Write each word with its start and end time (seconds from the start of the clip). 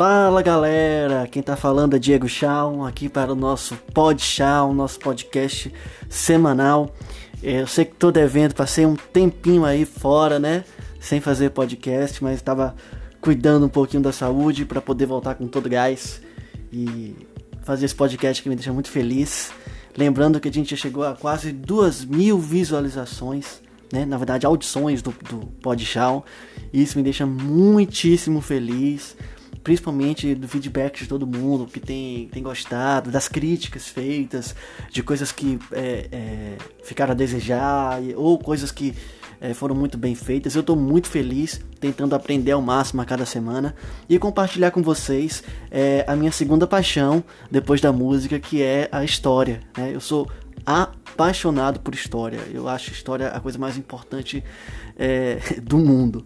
Fala 0.00 0.40
galera, 0.40 1.28
quem 1.30 1.42
tá 1.42 1.54
falando 1.56 1.94
é 1.94 1.98
Diego 1.98 2.26
Chão, 2.26 2.86
aqui 2.86 3.06
para 3.06 3.30
o 3.30 3.34
nosso 3.34 3.76
Pod 3.92 4.18
Chão, 4.22 4.72
nosso 4.72 4.98
podcast 4.98 5.70
semanal. 6.08 6.94
Eu 7.42 7.66
sei 7.66 7.84
que 7.84 7.96
tô 7.96 8.10
devendo, 8.10 8.54
passei 8.54 8.86
um 8.86 8.96
tempinho 8.96 9.62
aí 9.62 9.84
fora, 9.84 10.38
né, 10.38 10.64
sem 10.98 11.20
fazer 11.20 11.50
podcast, 11.50 12.24
mas 12.24 12.36
estava 12.36 12.74
cuidando 13.20 13.66
um 13.66 13.68
pouquinho 13.68 14.02
da 14.02 14.10
saúde 14.10 14.64
para 14.64 14.80
poder 14.80 15.04
voltar 15.04 15.34
com 15.34 15.46
todo 15.46 15.68
gás 15.68 16.22
e 16.72 17.14
fazer 17.62 17.84
esse 17.84 17.94
podcast 17.94 18.42
que 18.42 18.48
me 18.48 18.56
deixa 18.56 18.72
muito 18.72 18.90
feliz. 18.90 19.52
Lembrando 19.94 20.40
que 20.40 20.48
a 20.48 20.52
gente 20.52 20.74
chegou 20.78 21.04
a 21.04 21.14
quase 21.14 21.52
duas 21.52 22.06
mil 22.06 22.38
visualizações, 22.38 23.60
né? 23.92 24.06
Na 24.06 24.16
verdade, 24.16 24.46
audições 24.46 25.02
do, 25.02 25.14
do 25.28 25.46
Podchal. 25.60 26.24
Isso 26.72 26.96
me 26.96 27.04
deixa 27.04 27.26
muitíssimo 27.26 28.40
feliz 28.40 29.14
principalmente 29.62 30.34
do 30.34 30.48
feedback 30.48 31.00
de 31.00 31.06
todo 31.06 31.26
mundo 31.26 31.66
que 31.66 31.80
tem, 31.80 32.28
tem 32.28 32.42
gostado, 32.42 33.10
das 33.10 33.28
críticas 33.28 33.88
feitas, 33.88 34.54
de 34.90 35.02
coisas 35.02 35.32
que 35.32 35.58
é, 35.72 36.08
é, 36.10 36.56
ficaram 36.82 37.12
a 37.12 37.14
desejar, 37.14 38.00
ou 38.16 38.38
coisas 38.38 38.70
que 38.70 38.94
é, 39.40 39.54
foram 39.54 39.74
muito 39.74 39.96
bem 39.96 40.14
feitas. 40.14 40.54
Eu 40.54 40.60
estou 40.60 40.76
muito 40.76 41.08
feliz, 41.08 41.60
tentando 41.80 42.14
aprender 42.14 42.52
ao 42.52 42.60
máximo 42.60 43.00
a 43.00 43.04
cada 43.04 43.24
semana 43.24 43.74
e 44.08 44.18
compartilhar 44.18 44.70
com 44.70 44.82
vocês 44.82 45.42
é, 45.70 46.04
a 46.06 46.14
minha 46.14 46.30
segunda 46.30 46.66
paixão 46.66 47.24
depois 47.50 47.80
da 47.80 47.92
música, 47.92 48.38
que 48.38 48.62
é 48.62 48.88
a 48.92 49.02
história. 49.02 49.60
Né? 49.76 49.92
Eu 49.94 50.00
sou 50.00 50.30
apaixonado 50.64 51.80
por 51.80 51.94
história. 51.94 52.40
Eu 52.52 52.68
acho 52.68 52.92
história 52.92 53.28
a 53.28 53.40
coisa 53.40 53.58
mais 53.58 53.76
importante 53.76 54.44
é, 54.96 55.38
do 55.62 55.78
mundo. 55.78 56.24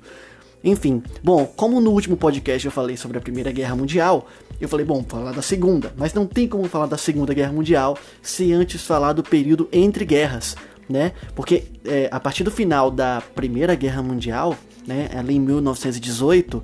Enfim, 0.64 1.02
bom, 1.23 1.45
como 1.45 1.78
no 1.78 1.91
último 1.91 2.16
podcast 2.16 2.64
eu 2.64 2.72
falei 2.72 2.97
sobre 2.97 3.19
a 3.19 3.20
Primeira 3.20 3.52
Guerra 3.52 3.77
Mundial, 3.77 4.27
eu 4.58 4.66
falei, 4.66 4.86
bom, 4.86 5.05
falar 5.06 5.33
da 5.33 5.42
Segunda, 5.42 5.92
mas 5.94 6.14
não 6.14 6.27
tem 6.27 6.48
como 6.48 6.64
falar 6.64 6.86
da 6.86 6.97
Segunda 6.97 7.34
Guerra 7.34 7.52
Mundial 7.52 7.98
se 8.22 8.50
antes 8.50 8.83
falar 8.83 9.12
do 9.12 9.22
período 9.22 9.69
entre 9.70 10.06
guerras, 10.06 10.56
né? 10.88 11.12
Porque 11.34 11.64
é, 11.84 12.08
a 12.11 12.19
partir 12.19 12.44
do 12.44 12.50
final 12.50 12.91
da 12.91 13.22
Primeira 13.34 13.75
Guerra 13.75 14.03
Mundial, 14.03 14.56
né, 14.86 15.11
ali 15.14 15.36
em 15.36 15.41
1918, 15.41 16.62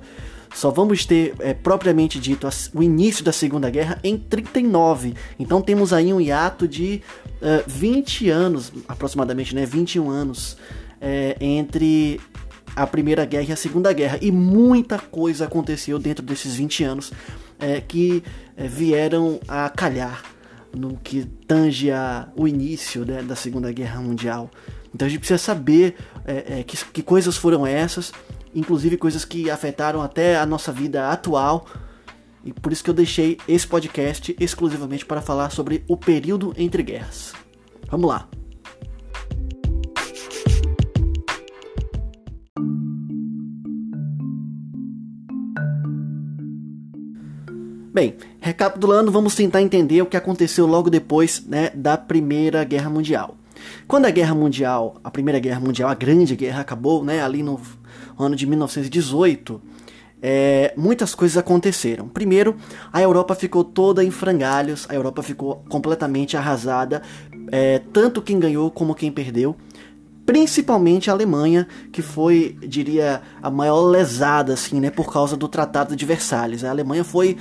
só 0.53 0.71
vamos 0.71 1.05
ter 1.05 1.35
é, 1.39 1.53
propriamente 1.53 2.19
dito 2.19 2.47
o 2.73 2.81
início 2.81 3.23
da 3.23 3.31
Segunda 3.31 3.69
Guerra 3.69 3.99
em 4.03 4.17
39. 4.17 5.13
Então 5.39 5.61
temos 5.61 5.93
aí 5.93 6.11
um 6.11 6.19
hiato 6.19 6.67
de 6.67 7.01
uh, 7.41 7.63
20 7.67 8.29
anos, 8.29 8.73
aproximadamente, 8.87 9.55
né, 9.55 9.65
21 9.65 10.09
anos, 10.09 10.57
é, 10.99 11.37
entre 11.39 12.19
a 12.75 12.87
Primeira 12.87 13.25
Guerra 13.25 13.49
e 13.49 13.51
a 13.53 13.55
Segunda 13.55 13.91
Guerra. 13.93 14.17
E 14.21 14.31
muita 14.31 14.97
coisa 14.99 15.45
aconteceu 15.45 15.99
dentro 15.99 16.23
desses 16.23 16.55
20 16.55 16.83
anos 16.83 17.11
é, 17.59 17.79
que 17.79 18.23
é, 18.57 18.67
vieram 18.67 19.39
a 19.47 19.69
calhar 19.69 20.23
no 20.75 20.97
que 20.97 21.25
tange 21.47 21.91
a, 21.91 22.29
o 22.35 22.47
início 22.47 23.05
né, 23.05 23.21
da 23.21 23.35
Segunda 23.35 23.71
Guerra 23.71 24.01
Mundial. 24.01 24.49
Então 24.93 25.05
a 25.05 25.09
gente 25.09 25.19
precisa 25.19 25.37
saber 25.37 25.95
é, 26.25 26.59
é, 26.59 26.63
que, 26.63 26.77
que 26.85 27.01
coisas 27.01 27.37
foram 27.37 27.65
essas, 27.65 28.11
inclusive 28.53 28.97
coisas 28.97 29.23
que 29.23 29.49
afetaram 29.49 30.01
até 30.01 30.37
a 30.37 30.45
nossa 30.45 30.71
vida 30.71 31.09
atual. 31.09 31.65
E 32.43 32.51
por 32.51 32.71
isso 32.71 32.83
que 32.83 32.89
eu 32.89 32.93
deixei 32.93 33.37
esse 33.47 33.67
podcast 33.67 34.35
exclusivamente 34.39 35.05
para 35.05 35.21
falar 35.21 35.51
sobre 35.51 35.83
o 35.87 35.95
período 35.95 36.53
entre 36.57 36.81
guerras. 36.81 37.33
Vamos 37.89 38.09
lá! 38.09 38.40
Bem, 47.93 48.15
recapitulando, 48.39 49.11
vamos 49.11 49.35
tentar 49.35 49.61
entender 49.61 50.01
o 50.01 50.05
que 50.05 50.15
aconteceu 50.15 50.65
logo 50.65 50.89
depois 50.89 51.45
né, 51.45 51.71
da 51.75 51.97
Primeira 51.97 52.63
Guerra 52.63 52.89
Mundial. 52.89 53.35
Quando 53.85 54.05
a 54.05 54.09
Guerra 54.09 54.33
Mundial, 54.33 54.95
a 55.03 55.11
Primeira 55.11 55.39
Guerra 55.39 55.59
Mundial, 55.59 55.89
a 55.89 55.93
Grande 55.93 56.33
Guerra 56.33 56.61
acabou, 56.61 57.03
né, 57.03 57.21
ali 57.21 57.43
no 57.43 57.59
ano 58.17 58.33
de 58.33 58.47
1918, 58.47 59.61
é, 60.21 60.73
muitas 60.77 61.13
coisas 61.13 61.37
aconteceram. 61.37 62.07
Primeiro, 62.07 62.55
a 62.93 63.01
Europa 63.01 63.35
ficou 63.35 63.61
toda 63.61 64.01
em 64.01 64.09
frangalhos, 64.09 64.87
a 64.89 64.95
Europa 64.95 65.21
ficou 65.21 65.57
completamente 65.67 66.37
arrasada, 66.37 67.01
é, 67.51 67.79
tanto 67.91 68.21
quem 68.21 68.39
ganhou 68.39 68.71
como 68.71 68.95
quem 68.95 69.11
perdeu 69.11 69.53
principalmente 70.23 71.09
a 71.09 71.13
Alemanha, 71.13 71.67
que 71.91 72.01
foi, 72.01 72.55
diria, 72.61 73.21
a 73.41 73.49
maior 73.49 73.81
lesada, 73.81 74.53
assim, 74.53 74.79
né, 74.79 74.89
por 74.89 75.11
causa 75.11 75.35
do 75.35 75.47
Tratado 75.47 75.93
de 75.93 76.05
Versalhes. 76.05 76.63
A 76.63 76.69
Alemanha 76.69 77.03
foi 77.03 77.35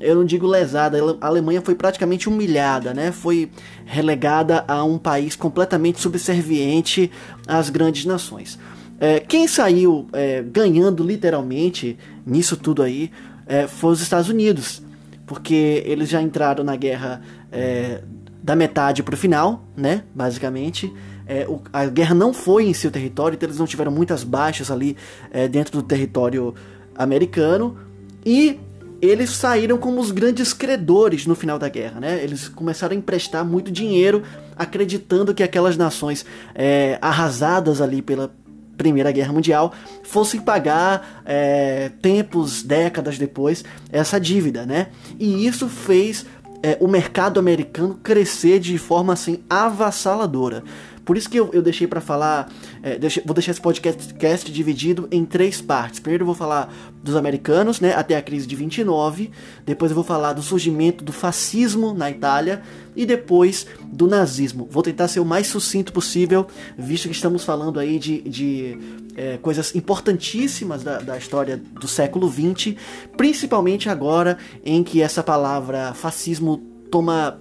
eu 0.00 0.14
não 0.14 0.24
digo 0.24 0.46
lesada, 0.46 0.98
a 1.20 1.26
Alemanha 1.26 1.62
foi 1.62 1.74
praticamente 1.74 2.28
humilhada, 2.28 2.92
né? 2.92 3.12
Foi 3.12 3.50
relegada 3.84 4.64
a 4.68 4.84
um 4.84 4.98
país 4.98 5.34
completamente 5.34 6.00
subserviente 6.00 7.10
às 7.46 7.70
grandes 7.70 8.04
nações. 8.04 8.58
É, 8.98 9.20
quem 9.20 9.46
saiu 9.46 10.06
é, 10.12 10.42
ganhando 10.42 11.02
literalmente 11.02 11.98
nisso 12.24 12.56
tudo 12.56 12.82
aí 12.82 13.10
é, 13.46 13.66
foi 13.66 13.92
os 13.92 14.00
Estados 14.00 14.28
Unidos, 14.28 14.82
porque 15.26 15.82
eles 15.86 16.08
já 16.08 16.20
entraram 16.20 16.64
na 16.64 16.76
guerra 16.76 17.22
é, 17.52 18.02
da 18.42 18.54
metade 18.54 19.02
para 19.02 19.14
o 19.14 19.18
final, 19.18 19.64
né? 19.76 20.04
Basicamente. 20.14 20.92
É, 21.26 21.46
o, 21.48 21.60
a 21.72 21.86
guerra 21.86 22.14
não 22.14 22.32
foi 22.32 22.66
em 22.66 22.72
seu 22.72 22.90
território, 22.90 23.34
então 23.34 23.48
eles 23.48 23.58
não 23.58 23.66
tiveram 23.66 23.90
muitas 23.90 24.22
baixas 24.22 24.70
ali 24.70 24.96
é, 25.30 25.48
dentro 25.48 25.72
do 25.72 25.82
território 25.82 26.54
americano. 26.94 27.76
E 28.24 28.58
eles 29.00 29.30
saíram 29.30 29.78
como 29.78 30.00
os 30.00 30.10
grandes 30.10 30.52
credores 30.52 31.26
no 31.26 31.34
final 31.34 31.58
da 31.58 31.68
guerra, 31.68 32.00
né? 32.00 32.22
Eles 32.22 32.48
começaram 32.48 32.94
a 32.94 32.98
emprestar 32.98 33.44
muito 33.44 33.70
dinheiro, 33.70 34.22
acreditando 34.56 35.34
que 35.34 35.42
aquelas 35.42 35.76
nações 35.76 36.24
é, 36.54 36.98
arrasadas 37.00 37.80
ali 37.80 38.00
pela 38.00 38.32
Primeira 38.76 39.10
Guerra 39.10 39.32
Mundial 39.32 39.72
fossem 40.02 40.40
pagar 40.40 41.22
é, 41.24 41.90
tempos, 42.00 42.62
décadas 42.62 43.18
depois, 43.18 43.64
essa 43.90 44.20
dívida, 44.20 44.66
né? 44.66 44.88
E 45.18 45.46
isso 45.46 45.68
fez 45.68 46.26
é, 46.62 46.76
o 46.80 46.88
mercado 46.88 47.38
americano 47.38 47.98
crescer 48.02 48.58
de 48.58 48.76
forma 48.78 49.12
assim 49.12 49.38
avassaladora. 49.48 50.62
Por 51.06 51.16
isso 51.16 51.30
que 51.30 51.38
eu, 51.38 51.48
eu 51.52 51.62
deixei 51.62 51.86
para 51.86 52.00
falar, 52.00 52.52
é, 52.82 52.98
vou 53.24 53.32
deixar 53.32 53.52
esse 53.52 53.60
podcast 53.60 54.50
dividido 54.50 55.06
em 55.12 55.24
três 55.24 55.62
partes. 55.62 56.00
Primeiro 56.00 56.22
eu 56.22 56.26
vou 56.26 56.34
falar 56.34 56.74
dos 57.00 57.14
americanos, 57.14 57.80
né, 57.80 57.94
até 57.94 58.16
a 58.16 58.20
crise 58.20 58.44
de 58.44 58.56
29. 58.56 59.30
Depois 59.64 59.92
eu 59.92 59.94
vou 59.94 60.02
falar 60.02 60.32
do 60.32 60.42
surgimento 60.42 61.04
do 61.04 61.12
fascismo 61.12 61.94
na 61.94 62.10
Itália 62.10 62.60
e 62.96 63.06
depois 63.06 63.68
do 63.84 64.08
nazismo. 64.08 64.66
Vou 64.68 64.82
tentar 64.82 65.06
ser 65.06 65.20
o 65.20 65.24
mais 65.24 65.46
sucinto 65.46 65.92
possível, 65.92 66.48
visto 66.76 67.08
que 67.08 67.14
estamos 67.14 67.44
falando 67.44 67.78
aí 67.78 68.00
de, 68.00 68.22
de 68.22 68.78
é, 69.14 69.38
coisas 69.38 69.76
importantíssimas 69.76 70.82
da, 70.82 70.98
da 70.98 71.16
história 71.16 71.56
do 71.56 71.86
século 71.86 72.28
XX, 72.28 72.74
principalmente 73.16 73.88
agora 73.88 74.38
em 74.64 74.82
que 74.82 75.00
essa 75.00 75.22
palavra 75.22 75.94
fascismo 75.94 76.58
toma 76.90 77.38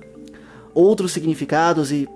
outros 0.76 1.14
significados 1.14 1.92
e 1.92 2.08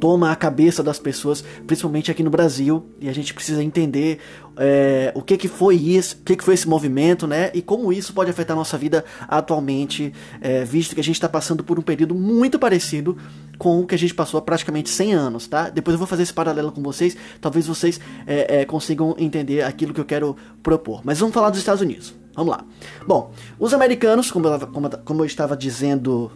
toma 0.00 0.30
a 0.30 0.36
cabeça 0.36 0.82
das 0.82 0.98
pessoas, 0.98 1.42
principalmente 1.66 2.10
aqui 2.10 2.22
no 2.22 2.30
Brasil, 2.30 2.86
e 3.00 3.08
a 3.08 3.12
gente 3.12 3.34
precisa 3.34 3.62
entender 3.62 4.18
é, 4.56 5.12
o 5.14 5.22
que, 5.22 5.36
que 5.36 5.48
foi 5.48 5.76
isso, 5.76 6.16
o 6.16 6.24
que, 6.24 6.36
que 6.36 6.44
foi 6.44 6.54
esse 6.54 6.68
movimento, 6.68 7.26
né? 7.26 7.50
E 7.52 7.60
como 7.60 7.92
isso 7.92 8.12
pode 8.12 8.30
afetar 8.30 8.56
a 8.56 8.58
nossa 8.58 8.78
vida 8.78 9.04
atualmente, 9.28 10.12
é, 10.40 10.64
visto 10.64 10.94
que 10.94 11.00
a 11.00 11.04
gente 11.04 11.16
está 11.16 11.28
passando 11.28 11.62
por 11.62 11.78
um 11.78 11.82
período 11.82 12.14
muito 12.14 12.58
parecido 12.58 13.16
com 13.58 13.80
o 13.80 13.86
que 13.86 13.94
a 13.94 13.98
gente 13.98 14.14
passou 14.14 14.38
há 14.38 14.42
praticamente 14.42 14.90
100 14.90 15.12
anos, 15.14 15.46
tá? 15.46 15.68
Depois 15.68 15.94
eu 15.94 15.98
vou 15.98 16.06
fazer 16.06 16.22
esse 16.22 16.32
paralelo 16.32 16.72
com 16.72 16.82
vocês, 16.82 17.16
talvez 17.40 17.66
vocês 17.66 18.00
é, 18.26 18.64
consigam 18.64 19.14
entender 19.18 19.62
aquilo 19.62 19.92
que 19.92 20.00
eu 20.00 20.04
quero 20.04 20.36
propor. 20.62 21.00
Mas 21.04 21.18
vamos 21.18 21.34
falar 21.34 21.50
dos 21.50 21.58
Estados 21.58 21.82
Unidos. 21.82 22.14
Vamos 22.34 22.52
lá. 22.52 22.64
Bom, 23.06 23.32
os 23.58 23.72
americanos, 23.72 24.30
como 24.30 24.46
eu, 24.46 24.60
como, 25.04 25.22
eu 25.22 25.26
estava 25.26 25.56
dizendo 25.56 26.30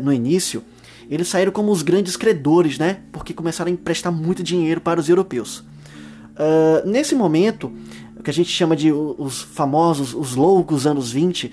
no 0.00 0.12
início, 0.12 0.64
eles 1.08 1.28
saíram 1.28 1.52
como 1.52 1.72
os 1.72 1.82
grandes 1.82 2.16
credores, 2.16 2.78
né? 2.78 3.00
Porque 3.12 3.32
começaram 3.32 3.70
a 3.70 3.72
emprestar 3.72 4.12
muito 4.12 4.42
dinheiro 4.42 4.80
para 4.80 5.00
os 5.00 5.08
europeus. 5.08 5.58
Uh, 6.38 6.86
nesse 6.86 7.14
momento, 7.14 7.72
o 8.16 8.22
que 8.22 8.30
a 8.30 8.34
gente 8.34 8.50
chama 8.50 8.76
de 8.76 8.92
os 8.92 9.42
famosos, 9.42 10.14
os 10.14 10.34
loucos 10.34 10.86
anos 10.86 11.10
20, 11.10 11.52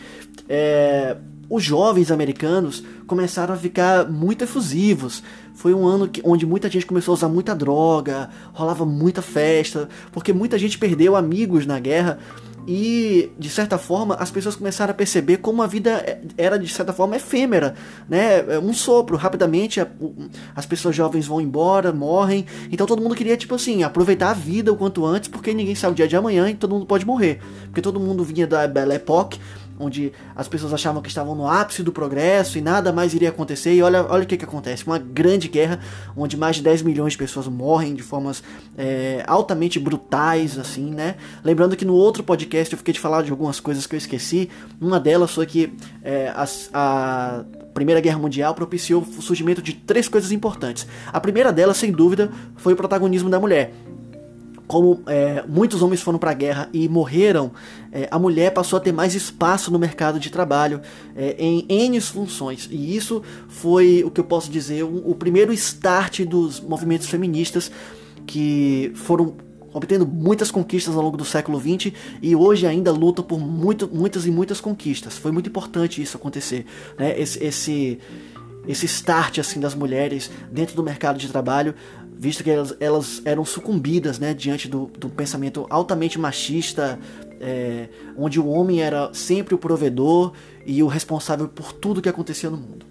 é, 0.49 1.17
os 1.49 1.63
jovens 1.63 2.11
americanos 2.11 2.83
começaram 3.07 3.53
a 3.53 3.57
ficar 3.57 4.09
muito 4.09 4.43
efusivos. 4.43 5.23
Foi 5.53 5.73
um 5.73 5.85
ano 5.87 6.07
que, 6.07 6.21
onde 6.23 6.45
muita 6.45 6.69
gente 6.69 6.85
começou 6.85 7.13
a 7.13 7.15
usar 7.15 7.29
muita 7.29 7.55
droga, 7.55 8.29
rolava 8.51 8.85
muita 8.85 9.21
festa, 9.21 9.87
porque 10.11 10.33
muita 10.33 10.57
gente 10.57 10.77
perdeu 10.77 11.15
amigos 11.15 11.65
na 11.65 11.79
guerra 11.79 12.19
e 12.67 13.31
de 13.37 13.49
certa 13.49 13.77
forma 13.77 14.15
as 14.15 14.31
pessoas 14.31 14.55
começaram 14.55 14.91
a 14.91 14.93
perceber 14.93 15.37
como 15.37 15.61
a 15.61 15.67
vida 15.67 16.19
era 16.37 16.57
de 16.57 16.67
certa 16.67 16.91
forma 16.91 17.15
efêmera, 17.15 17.75
né? 18.09 18.39
É 18.55 18.59
um 18.59 18.73
sopro, 18.73 19.17
rapidamente 19.17 19.85
as 20.55 20.65
pessoas 20.65 20.95
jovens 20.95 21.27
vão 21.27 21.39
embora, 21.39 21.91
morrem. 21.91 22.45
Então 22.71 22.87
todo 22.87 23.01
mundo 23.01 23.15
queria 23.15 23.37
tipo 23.37 23.55
assim, 23.55 23.83
aproveitar 23.83 24.31
a 24.31 24.33
vida 24.33 24.71
o 24.71 24.75
quanto 24.75 25.05
antes, 25.05 25.29
porque 25.29 25.53
ninguém 25.53 25.75
sabe 25.75 25.93
o 25.93 25.95
dia 25.95 26.07
de 26.07 26.15
amanhã 26.15 26.49
e 26.49 26.55
todo 26.55 26.73
mundo 26.73 26.85
pode 26.85 27.05
morrer. 27.05 27.39
Porque 27.65 27.81
todo 27.81 27.99
mundo 27.99 28.23
vinha 28.23 28.47
da 28.47 28.67
Belle 28.67 28.93
Époque 28.93 29.39
onde 29.79 30.11
as 30.35 30.47
pessoas 30.47 30.73
achavam 30.73 31.01
que 31.01 31.09
estavam 31.09 31.35
no 31.35 31.47
ápice 31.47 31.83
do 31.83 31.91
progresso 31.91 32.57
e 32.57 32.61
nada 32.61 32.91
mais 32.91 33.13
iria 33.13 33.29
acontecer. 33.29 33.73
E 33.73 33.81
olha, 33.81 34.05
olha 34.09 34.23
o 34.23 34.27
que, 34.27 34.37
que 34.37 34.45
acontece: 34.45 34.85
uma 34.85 34.97
grande 34.97 35.47
guerra 35.47 35.79
onde 36.15 36.37
mais 36.37 36.57
de 36.57 36.63
10 36.63 36.81
milhões 36.81 37.13
de 37.13 37.17
pessoas 37.17 37.47
morrem 37.47 37.93
de 37.93 38.03
formas 38.03 38.43
é, 38.77 39.23
altamente 39.27 39.79
brutais, 39.79 40.57
assim, 40.57 40.91
né? 40.91 41.15
Lembrando 41.43 41.75
que 41.75 41.85
no 41.85 41.93
outro 41.93 42.23
podcast 42.23 42.73
eu 42.73 42.77
fiquei 42.77 42.93
de 42.93 42.99
falar 42.99 43.21
de 43.21 43.31
algumas 43.31 43.59
coisas 43.59 43.85
que 43.85 43.95
eu 43.95 43.97
esqueci. 43.97 44.49
Uma 44.79 44.99
delas 44.99 45.31
foi 45.31 45.45
que 45.45 45.73
é, 46.03 46.31
as, 46.35 46.69
a 46.73 47.43
Primeira 47.73 47.99
Guerra 47.99 48.17
Mundial 48.17 48.55
propiciou 48.55 49.01
o 49.01 49.21
surgimento 49.21 49.61
de 49.61 49.73
três 49.73 50.07
coisas 50.07 50.31
importantes. 50.31 50.87
A 51.11 51.19
primeira 51.19 51.51
delas, 51.51 51.77
sem 51.77 51.91
dúvida, 51.91 52.31
foi 52.55 52.73
o 52.73 52.75
protagonismo 52.75 53.29
da 53.29 53.39
mulher 53.39 53.73
como 54.67 55.01
é, 55.07 55.43
muitos 55.47 55.81
homens 55.81 56.01
foram 56.01 56.17
para 56.17 56.31
a 56.31 56.33
guerra 56.33 56.69
e 56.73 56.89
morreram, 56.89 57.51
é, 57.91 58.07
a 58.09 58.17
mulher 58.17 58.51
passou 58.51 58.77
a 58.77 58.79
ter 58.79 58.91
mais 58.91 59.13
espaço 59.13 59.71
no 59.71 59.77
mercado 59.77 60.19
de 60.19 60.29
trabalho 60.29 60.81
é, 61.15 61.35
em 61.37 61.65
N 61.69 62.01
funções. 62.01 62.67
E 62.71 62.95
isso 62.95 63.21
foi 63.47 64.03
o 64.03 64.11
que 64.11 64.19
eu 64.19 64.23
posso 64.23 64.49
dizer, 64.49 64.83
um, 64.83 65.01
o 65.05 65.15
primeiro 65.15 65.53
start 65.53 66.21
dos 66.21 66.59
movimentos 66.59 67.07
feministas 67.07 67.71
que 68.25 68.91
foram 68.95 69.35
obtendo 69.71 70.07
muitas 70.07 70.49
conquistas 70.49 70.95
ao 70.95 71.01
longo 71.01 71.17
do 71.17 71.25
século 71.25 71.59
XX 71.59 71.93
e 72.21 72.33
hoje 72.33 72.65
ainda 72.65 72.91
lutam 72.93 73.23
por 73.23 73.37
muito, 73.37 73.89
muitas 73.93 74.25
e 74.25 74.31
muitas 74.31 74.61
conquistas. 74.61 75.17
Foi 75.17 75.31
muito 75.33 75.49
importante 75.49 76.01
isso 76.01 76.15
acontecer, 76.15 76.65
né? 76.97 77.19
esse, 77.19 77.43
esse, 77.43 77.99
esse 78.65 78.85
start 78.85 79.39
assim 79.39 79.59
das 79.59 79.75
mulheres 79.75 80.31
dentro 80.49 80.77
do 80.77 80.81
mercado 80.81 81.19
de 81.19 81.27
trabalho 81.27 81.75
visto 82.25 82.43
que 82.43 82.49
elas, 82.49 82.75
elas 82.79 83.21
eram 83.23 83.45
sucumbidas 83.45 84.17
né, 84.17 84.33
diante 84.33 84.67
do, 84.67 84.87
do 84.97 85.09
pensamento 85.09 85.67
altamente 85.69 86.17
machista, 86.17 86.97
é, 87.39 87.87
onde 88.17 88.39
o 88.39 88.47
homem 88.47 88.81
era 88.81 89.11
sempre 89.13 89.53
o 89.53 89.59
provedor 89.59 90.33
e 90.65 90.81
o 90.81 90.87
responsável 90.87 91.47
por 91.47 91.71
tudo 91.71 92.01
que 92.01 92.09
acontecia 92.09 92.49
no 92.49 92.57
mundo. 92.57 92.83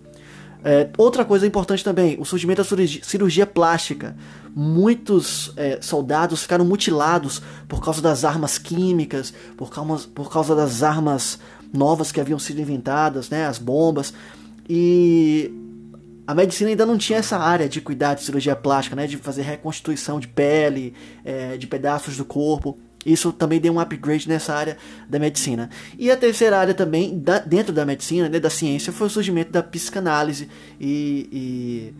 É, 0.63 0.89
outra 0.97 1.25
coisa 1.25 1.45
importante 1.45 1.83
também, 1.83 2.17
o 2.21 2.25
surgimento 2.25 2.63
da 2.63 2.69
cirurgia, 2.69 3.03
cirurgia 3.03 3.47
plástica. 3.47 4.17
Muitos 4.55 5.53
é, 5.57 5.81
soldados 5.83 6.43
ficaram 6.43 6.65
mutilados 6.65 7.43
por 7.67 7.83
causa 7.85 8.01
das 8.01 8.25
armas 8.25 8.57
químicas, 8.57 9.35
por 9.57 9.69
causa, 9.69 10.07
por 10.15 10.31
causa 10.31 10.55
das 10.55 10.85
armas 10.85 11.41
novas 11.73 12.13
que 12.13 12.21
haviam 12.21 12.39
sido 12.39 12.61
inventadas, 12.61 13.29
né, 13.29 13.47
as 13.47 13.59
bombas. 13.59 14.15
E 14.71 15.64
a 16.27 16.35
medicina 16.35 16.71
ainda 16.71 16.87
não 16.87 16.97
tinha 16.97 17.19
essa 17.19 17.39
área 17.39 17.69
de 17.69 17.81
cuidar 17.81 18.15
de 18.15 18.23
cirurgia 18.23 18.57
plástica, 18.57 18.97
né, 18.97 19.07
de 19.07 19.17
fazer 19.17 19.43
reconstituição 19.43 20.19
de 20.19 20.29
pele, 20.29 20.95
é, 21.25 21.57
de 21.57 21.67
pedaços 21.67 22.17
do 22.17 22.25
corpo. 22.25 22.79
Isso 23.05 23.33
também 23.33 23.61
deu 23.61 23.75
um 23.75 23.81
upgrade 23.81 24.27
nessa 24.27 24.55
área 24.55 24.79
da 25.09 25.19
medicina. 25.19 25.69
E 25.99 26.11
a 26.11 26.17
terceira 26.17 26.59
área 26.59 26.73
também, 26.73 27.19
da, 27.19 27.39
dentro 27.39 27.73
da 27.73 27.85
medicina, 27.85 28.29
né, 28.29 28.41
da 28.41 28.49
ciência, 28.49 28.93
foi 28.93 29.09
o 29.09 29.11
surgimento 29.11 29.53
da 29.53 29.63
psicanálise 29.63 30.49
e, 30.81 31.29
e 31.31 31.95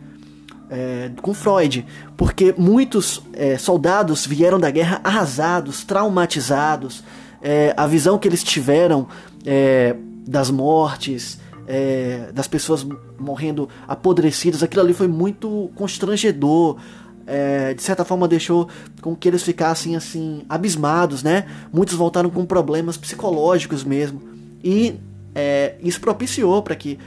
é, 0.69 1.11
com 1.21 1.33
Freud, 1.33 1.85
porque 2.17 2.55
muitos 2.57 3.21
é, 3.33 3.57
soldados 3.57 4.25
vieram 4.25 4.59
da 4.59 4.71
guerra 4.71 4.99
arrasados, 5.03 5.83
traumatizados, 5.83 7.03
é, 7.41 7.75
a 7.77 7.85
visão 7.85 8.17
que 8.17 8.27
eles 8.27 8.43
tiveram 8.43 9.07
é, 9.45 9.95
das 10.27 10.49
mortes, 10.49 11.39
é, 11.67 12.31
das 12.33 12.47
pessoas 12.47 12.85
morrendo 13.19 13.69
apodrecidas, 13.87 14.63
aquilo 14.63 14.83
ali 14.83 14.93
foi 14.93 15.07
muito 15.07 15.69
constrangedor. 15.75 16.77
É, 17.27 17.73
de 17.73 17.81
certa 17.81 18.05
forma 18.05 18.27
deixou 18.27 18.69
com 19.01 19.15
que 19.15 19.27
eles 19.27 19.41
ficassem 19.41 19.95
assim 19.95 20.43
abismados, 20.47 21.23
né? 21.23 21.47
Muitos 21.73 21.95
voltaram 21.95 22.29
com 22.29 22.45
problemas 22.45 22.97
psicológicos 22.97 23.83
mesmo 23.83 24.21
e 24.63 24.99
é, 25.33 25.75
isso 25.81 25.99
propiciou 25.99 26.61
para 26.61 26.75
que 26.75 26.99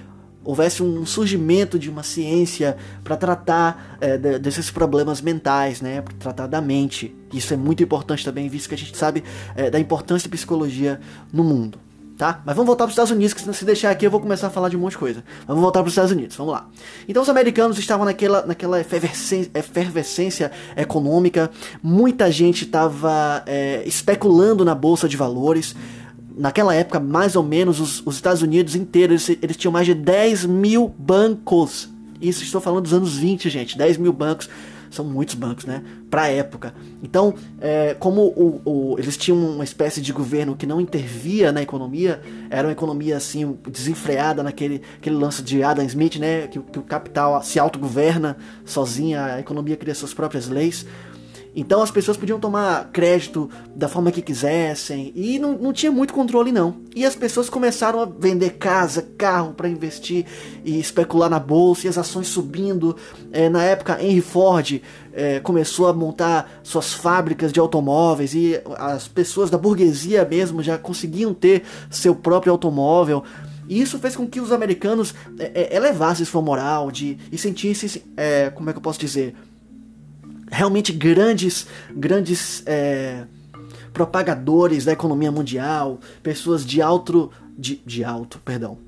houvesse 0.44 0.82
um 0.82 1.06
surgimento 1.06 1.78
de 1.78 1.88
uma 1.88 2.02
ciência 2.02 2.76
para 3.04 3.16
tratar 3.16 3.96
é, 4.00 4.18
desses 4.38 4.72
problemas 4.72 5.20
mentais, 5.20 5.80
né? 5.80 6.00
Para 6.00 6.14
tratar 6.14 6.46
da 6.48 6.60
mente. 6.60 7.14
Isso 7.32 7.54
é 7.54 7.56
muito 7.56 7.82
importante 7.82 8.24
também, 8.24 8.48
visto 8.48 8.68
que 8.68 8.74
a 8.74 8.78
gente 8.78 8.96
sabe 8.96 9.22
é, 9.54 9.70
da 9.70 9.78
importância 9.78 10.28
da 10.28 10.32
psicologia 10.34 10.98
no 11.32 11.44
mundo 11.44 11.78
tá? 12.18 12.42
Mas 12.44 12.56
vamos 12.56 12.66
voltar 12.66 12.84
para 12.84 12.88
os 12.88 12.94
Estados 12.94 13.12
Unidos, 13.12 13.32
que 13.32 13.40
se 13.54 13.64
deixar 13.64 13.92
aqui 13.92 14.04
eu 14.04 14.10
vou 14.10 14.20
começar 14.20 14.48
a 14.48 14.50
falar 14.50 14.68
de 14.68 14.76
um 14.76 14.80
monte 14.80 14.92
de 14.92 14.98
coisa. 14.98 15.22
Vamos 15.46 15.62
voltar 15.62 15.80
para 15.80 15.86
os 15.86 15.92
Estados 15.92 16.10
Unidos, 16.10 16.36
vamos 16.36 16.52
lá. 16.52 16.68
Então 17.08 17.22
os 17.22 17.28
americanos 17.28 17.78
estavam 17.78 18.04
naquela, 18.04 18.44
naquela 18.44 18.80
efervescência, 18.80 19.50
efervescência 19.54 20.50
econômica, 20.76 21.48
muita 21.80 22.30
gente 22.30 22.64
estava 22.64 23.44
é, 23.46 23.84
especulando 23.86 24.64
na 24.64 24.74
bolsa 24.74 25.08
de 25.08 25.16
valores. 25.16 25.76
Naquela 26.36 26.74
época, 26.74 26.98
mais 26.98 27.36
ou 27.36 27.42
menos, 27.42 27.80
os, 27.80 28.02
os 28.04 28.16
Estados 28.16 28.42
Unidos 28.42 28.74
inteiros, 28.74 29.28
eles, 29.28 29.42
eles 29.42 29.56
tinham 29.56 29.72
mais 29.72 29.86
de 29.86 29.94
10 29.94 30.44
mil 30.44 30.92
bancos. 30.98 31.88
Isso 32.20 32.42
estou 32.42 32.60
falando 32.60 32.82
dos 32.82 32.92
anos 32.92 33.16
20, 33.16 33.48
gente. 33.48 33.78
10 33.78 33.96
mil 33.96 34.12
bancos 34.12 34.48
são 34.90 35.04
muitos 35.04 35.34
bancos, 35.34 35.64
né? 35.64 35.82
Para 36.10 36.22
a 36.22 36.28
época. 36.28 36.74
Então, 37.02 37.34
é, 37.60 37.94
como 37.98 38.22
o, 38.22 38.60
o, 38.64 38.98
eles 38.98 39.16
tinham 39.16 39.38
uma 39.38 39.64
espécie 39.64 40.00
de 40.00 40.12
governo 40.12 40.56
que 40.56 40.66
não 40.66 40.80
intervia 40.80 41.52
na 41.52 41.62
economia, 41.62 42.20
era 42.50 42.66
uma 42.66 42.72
economia 42.72 43.16
assim 43.16 43.56
desenfreada 43.68 44.42
naquele 44.42 44.82
aquele 44.98 45.16
lance 45.16 45.42
de 45.42 45.62
Adam 45.62 45.84
Smith, 45.86 46.16
né? 46.16 46.46
Que, 46.46 46.58
que 46.58 46.78
o 46.78 46.82
capital 46.82 47.42
se 47.42 47.58
autogoverna 47.58 48.36
sozinha, 48.64 49.24
a 49.24 49.40
economia 49.40 49.76
cria 49.76 49.94
suas 49.94 50.14
próprias 50.14 50.48
leis. 50.48 50.86
Então 51.58 51.82
as 51.82 51.90
pessoas 51.90 52.16
podiam 52.16 52.38
tomar 52.38 52.88
crédito 52.92 53.50
da 53.74 53.88
forma 53.88 54.12
que 54.12 54.22
quisessem 54.22 55.12
e 55.16 55.40
não, 55.40 55.58
não 55.58 55.72
tinha 55.72 55.90
muito 55.90 56.14
controle 56.14 56.52
não. 56.52 56.76
E 56.94 57.04
as 57.04 57.16
pessoas 57.16 57.50
começaram 57.50 58.00
a 58.00 58.04
vender 58.04 58.50
casa, 58.58 59.08
carro 59.18 59.54
para 59.54 59.68
investir 59.68 60.24
e 60.64 60.78
especular 60.78 61.28
na 61.28 61.40
bolsa 61.40 61.86
e 61.86 61.90
as 61.90 61.98
ações 61.98 62.28
subindo. 62.28 62.94
É, 63.32 63.48
na 63.48 63.64
época 63.64 64.00
Henry 64.00 64.20
Ford 64.20 64.80
é, 65.12 65.40
começou 65.40 65.88
a 65.88 65.92
montar 65.92 66.60
suas 66.62 66.92
fábricas 66.92 67.52
de 67.52 67.58
automóveis 67.58 68.34
e 68.34 68.62
as 68.76 69.08
pessoas 69.08 69.50
da 69.50 69.58
burguesia 69.58 70.24
mesmo 70.24 70.62
já 70.62 70.78
conseguiam 70.78 71.34
ter 71.34 71.64
seu 71.90 72.14
próprio 72.14 72.52
automóvel. 72.52 73.24
E 73.68 73.82
isso 73.82 73.98
fez 73.98 74.14
com 74.14 74.28
que 74.28 74.40
os 74.40 74.52
americanos 74.52 75.12
é, 75.40 75.72
é 75.72 75.76
elevassem 75.76 76.24
sua 76.24 76.40
moral 76.40 76.92
de, 76.92 77.18
e 77.32 77.36
sentissem, 77.36 78.00
é, 78.16 78.48
como 78.50 78.70
é 78.70 78.72
que 78.72 78.78
eu 78.78 78.82
posso 78.82 79.00
dizer, 79.00 79.34
realmente 80.50 80.92
grandes, 80.92 81.66
grandes 81.90 82.62
é, 82.66 83.24
propagadores 83.92 84.84
da 84.84 84.92
economia 84.92 85.32
mundial, 85.32 85.98
pessoas 86.22 86.64
de 86.64 86.80
alto, 86.80 87.30
de, 87.56 87.82
de 87.84 88.04
alto, 88.04 88.38
perdão, 88.44 88.78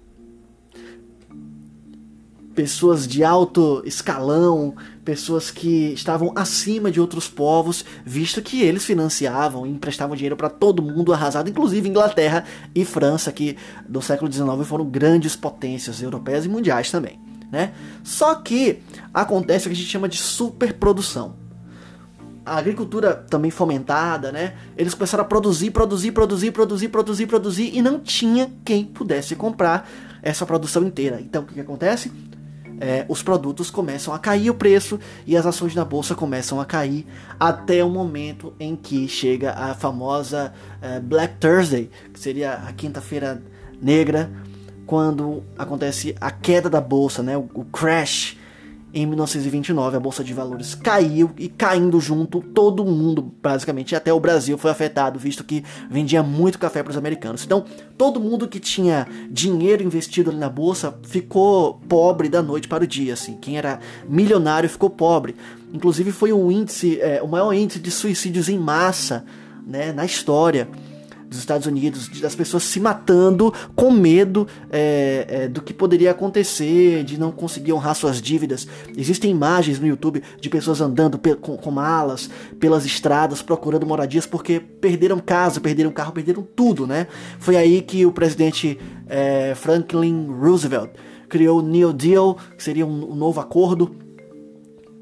pessoas 2.55 3.07
de 3.07 3.25
alto 3.25 3.83
escalão, 3.87 4.75
pessoas 5.05 5.51
que 5.51 5.93
estavam 5.93 6.33
acima 6.37 6.91
de 6.91 7.01
outros 7.01 7.29
povos, 7.29 7.85
visto 8.05 8.43
que 8.43 8.63
eles 8.63 8.85
financiavam 8.85 9.67
e 9.67 9.71
emprestavam 9.71 10.15
dinheiro 10.15 10.37
para 10.37 10.51
todo 10.51 10.83
mundo 10.83 11.13
arrasado, 11.13 11.49
inclusive 11.49 11.89
Inglaterra 11.89 12.45
e 12.75 12.85
França, 12.85 13.33
que 13.33 13.57
do 13.89 14.03
século 14.03 14.31
XIX 14.31 14.67
foram 14.67 14.85
grandes 14.85 15.35
potências 15.35 16.03
europeias 16.03 16.45
e 16.45 16.49
mundiais 16.49 16.91
também. 16.91 17.19
Né? 17.51 17.73
Só 18.05 18.35
que 18.37 18.81
acontece 19.13 19.67
o 19.67 19.71
que 19.71 19.75
a 19.75 19.77
gente 19.77 19.91
chama 19.91 20.09
de 20.09 20.19
superprodução 20.19 21.35
a 22.45 22.57
agricultura 22.57 23.15
também 23.15 23.51
fomentada, 23.51 24.33
né? 24.33 24.55
Eles 24.77 24.95
começaram 24.95 25.23
a 25.23 25.27
produzir, 25.27 25.71
produzir, 25.71 26.13
produzir, 26.13 26.51
produzir, 26.51 26.89
produzir, 26.89 27.27
produzir 27.27 27.71
e 27.75 27.83
não 27.83 28.01
tinha 28.01 28.51
quem 28.65 28.85
pudesse 28.85 29.37
comprar 29.37 29.89
essa 30.23 30.47
produção 30.47 30.85
inteira. 30.85 31.21
Então 31.21 31.43
o 31.43 31.47
que, 31.47 31.55
que 31.55 31.61
acontece? 31.61 32.11
É, 32.83 33.05
os 33.09 33.23
produtos 33.23 33.71
começam 33.71 34.15
a 34.15 34.19
cair 34.19 34.49
o 34.49 34.55
preço 34.55 34.99
e 35.27 35.37
as 35.37 35.45
ações 35.45 35.75
na 35.75 35.85
bolsa 35.85 36.15
começam 36.15 36.59
a 36.59 36.65
cair 36.65 37.07
até 37.39 37.85
o 37.85 37.91
momento 37.91 38.55
em 38.59 38.75
que 38.75 39.07
chega 39.07 39.53
a 39.53 39.75
famosa 39.75 40.55
é, 40.81 40.99
Black 40.99 41.35
Thursday, 41.39 41.91
que 42.13 42.19
seria 42.19 42.55
a 42.55 42.73
quinta-feira 42.73 43.43
negra, 43.83 44.31
quando 44.87 45.43
acontece 45.59 46.17
a 46.21 46.31
queda 46.31 46.71
da 46.71 46.81
bolsa, 46.81 47.23
né? 47.23 47.37
o, 47.37 47.49
o 47.53 47.65
crash 47.67 48.40
em 48.93 49.07
1929, 49.07 49.97
a 49.97 50.01
bolsa 50.01 50.25
de 50.25 50.35
valores 50.35 50.75
caiu 50.75 51.31
e 51.39 51.49
caindo 51.49 52.01
junto, 52.01 52.41
todo 52.41 52.85
mundo, 52.85 53.23
basicamente, 53.41 53.95
até 53.95 54.13
o 54.13 54.19
Brasil 54.19 54.59
foi 54.59 54.71
afetado, 54.71 55.19
visto 55.19 55.45
que 55.45 55.65
vendia 55.89 56.23
muito 56.25 56.59
café 56.59 56.83
para 56.83 56.91
os 56.91 56.97
americanos. 56.97 57.45
Então, 57.45 57.65
todo 57.97 58.19
mundo 58.19 58.49
que 58.49 58.59
tinha 58.59 59.07
dinheiro 59.31 59.85
investido 59.85 60.31
ali 60.31 60.39
na 60.41 60.49
bolsa 60.49 60.99
ficou 61.05 61.75
pobre 61.89 62.29
da 62.29 62.43
noite 62.43 62.67
para 62.67 62.83
o 62.83 62.87
dia, 62.87 63.13
assim. 63.15 63.37
Quem 63.41 63.57
era 63.57 63.79
milionário 64.09 64.69
ficou 64.69 64.91
pobre. 64.91 65.37
Inclusive, 65.73 66.11
foi 66.11 66.33
um 66.33 66.51
índice, 66.51 67.01
é, 67.01 67.23
o 67.23 67.29
maior 67.29 67.53
índice 67.53 67.79
de 67.79 67.93
suicídios 67.93 68.49
em 68.49 68.59
massa, 68.59 69.25
né, 69.65 69.93
na 69.93 70.05
história. 70.05 70.69
Dos 71.31 71.39
Estados 71.39 71.65
Unidos, 71.65 72.09
das 72.21 72.35
pessoas 72.35 72.65
se 72.65 72.81
matando 72.81 73.55
com 73.77 73.93
medo 73.93 74.49
é, 74.69 75.27
é, 75.29 75.49
do 75.49 75.63
que 75.63 75.73
poderia 75.73 76.11
acontecer, 76.11 77.05
de 77.05 77.19
não 77.19 77.31
conseguir 77.31 77.73
honrar 77.73 77.95
suas 77.95 78.21
dívidas. 78.21 78.67
Existem 78.97 79.31
imagens 79.31 79.79
no 79.79 79.87
YouTube 79.87 80.25
de 80.41 80.51
pessoas 80.51 80.81
andando 80.81 81.21
com, 81.41 81.57
com 81.57 81.71
malas 81.71 82.29
pelas 82.59 82.85
estradas 82.85 83.41
procurando 83.43 83.87
moradias 83.87 84.27
porque 84.27 84.59
perderam 84.59 85.21
casa, 85.21 85.61
perderam 85.61 85.93
carro, 85.93 86.13
perderam 86.13 86.43
tudo, 86.43 86.85
né? 86.85 87.07
Foi 87.39 87.57
aí 87.57 87.81
que 87.81 88.05
o 88.05 88.11
presidente 88.11 88.77
é, 89.07 89.55
Franklin 89.55 90.27
Roosevelt 90.27 90.91
criou 91.29 91.61
o 91.61 91.63
New 91.63 91.93
Deal, 91.93 92.37
que 92.57 92.63
seria 92.65 92.85
um, 92.85 93.13
um 93.13 93.15
novo 93.15 93.41
acordo 93.41 93.95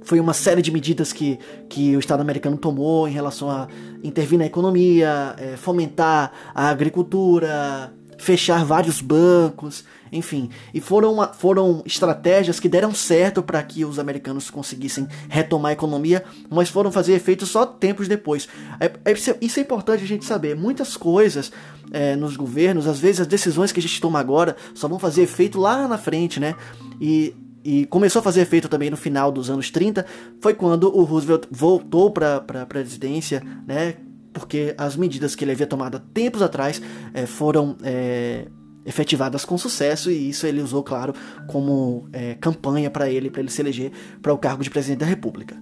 foi 0.08 0.18
uma 0.18 0.32
série 0.32 0.62
de 0.62 0.72
medidas 0.72 1.12
que, 1.12 1.38
que 1.68 1.94
o 1.94 1.98
Estado 1.98 2.22
americano 2.22 2.56
tomou 2.56 3.06
em 3.06 3.12
relação 3.12 3.50
a 3.50 3.68
intervir 4.02 4.38
na 4.38 4.46
economia, 4.46 5.34
é, 5.36 5.54
fomentar 5.58 6.32
a 6.54 6.70
agricultura, 6.70 7.92
fechar 8.16 8.64
vários 8.64 9.02
bancos, 9.02 9.84
enfim. 10.10 10.48
E 10.72 10.80
foram, 10.80 11.30
foram 11.34 11.82
estratégias 11.84 12.58
que 12.58 12.70
deram 12.70 12.94
certo 12.94 13.42
para 13.42 13.62
que 13.62 13.84
os 13.84 13.98
americanos 13.98 14.48
conseguissem 14.48 15.06
retomar 15.28 15.70
a 15.70 15.72
economia, 15.74 16.24
mas 16.48 16.70
foram 16.70 16.90
fazer 16.90 17.12
efeito 17.12 17.44
só 17.44 17.66
tempos 17.66 18.08
depois. 18.08 18.48
É, 18.80 18.86
é, 19.04 19.12
isso 19.12 19.60
é 19.60 19.62
importante 19.62 20.04
a 20.04 20.06
gente 20.06 20.24
saber. 20.24 20.56
Muitas 20.56 20.96
coisas 20.96 21.52
é, 21.92 22.16
nos 22.16 22.34
governos, 22.34 22.86
às 22.86 22.98
vezes 22.98 23.20
as 23.20 23.26
decisões 23.26 23.72
que 23.72 23.78
a 23.78 23.82
gente 23.82 24.00
toma 24.00 24.18
agora 24.18 24.56
só 24.74 24.88
vão 24.88 24.98
fazer 24.98 25.20
efeito 25.20 25.60
lá 25.60 25.86
na 25.86 25.98
frente, 25.98 26.40
né? 26.40 26.54
E 26.98 27.34
e 27.68 27.84
começou 27.84 28.20
a 28.20 28.22
fazer 28.22 28.40
efeito 28.40 28.66
também 28.66 28.88
no 28.88 28.96
final 28.96 29.30
dos 29.30 29.50
anos 29.50 29.70
30, 29.70 30.06
foi 30.40 30.54
quando 30.54 30.84
o 30.84 31.04
Roosevelt 31.04 31.44
voltou 31.50 32.10
para 32.10 32.36
a 32.62 32.64
presidência, 32.64 33.42
né? 33.66 33.96
Porque 34.32 34.74
as 34.78 34.96
medidas 34.96 35.34
que 35.34 35.44
ele 35.44 35.52
havia 35.52 35.66
tomado 35.66 36.00
tempos 36.00 36.40
atrás 36.40 36.80
é, 37.12 37.26
foram 37.26 37.76
é, 37.82 38.46
efetivadas 38.86 39.44
com 39.44 39.58
sucesso 39.58 40.10
e 40.10 40.30
isso 40.30 40.46
ele 40.46 40.62
usou, 40.62 40.82
claro, 40.82 41.12
como 41.46 42.08
é, 42.10 42.36
campanha 42.36 42.90
para 42.90 43.10
ele, 43.10 43.28
para 43.28 43.42
ele 43.42 43.50
se 43.50 43.60
eleger 43.60 43.92
para 44.22 44.32
o 44.32 44.38
cargo 44.38 44.62
de 44.62 44.70
presidente 44.70 45.00
da 45.00 45.06
República. 45.06 45.54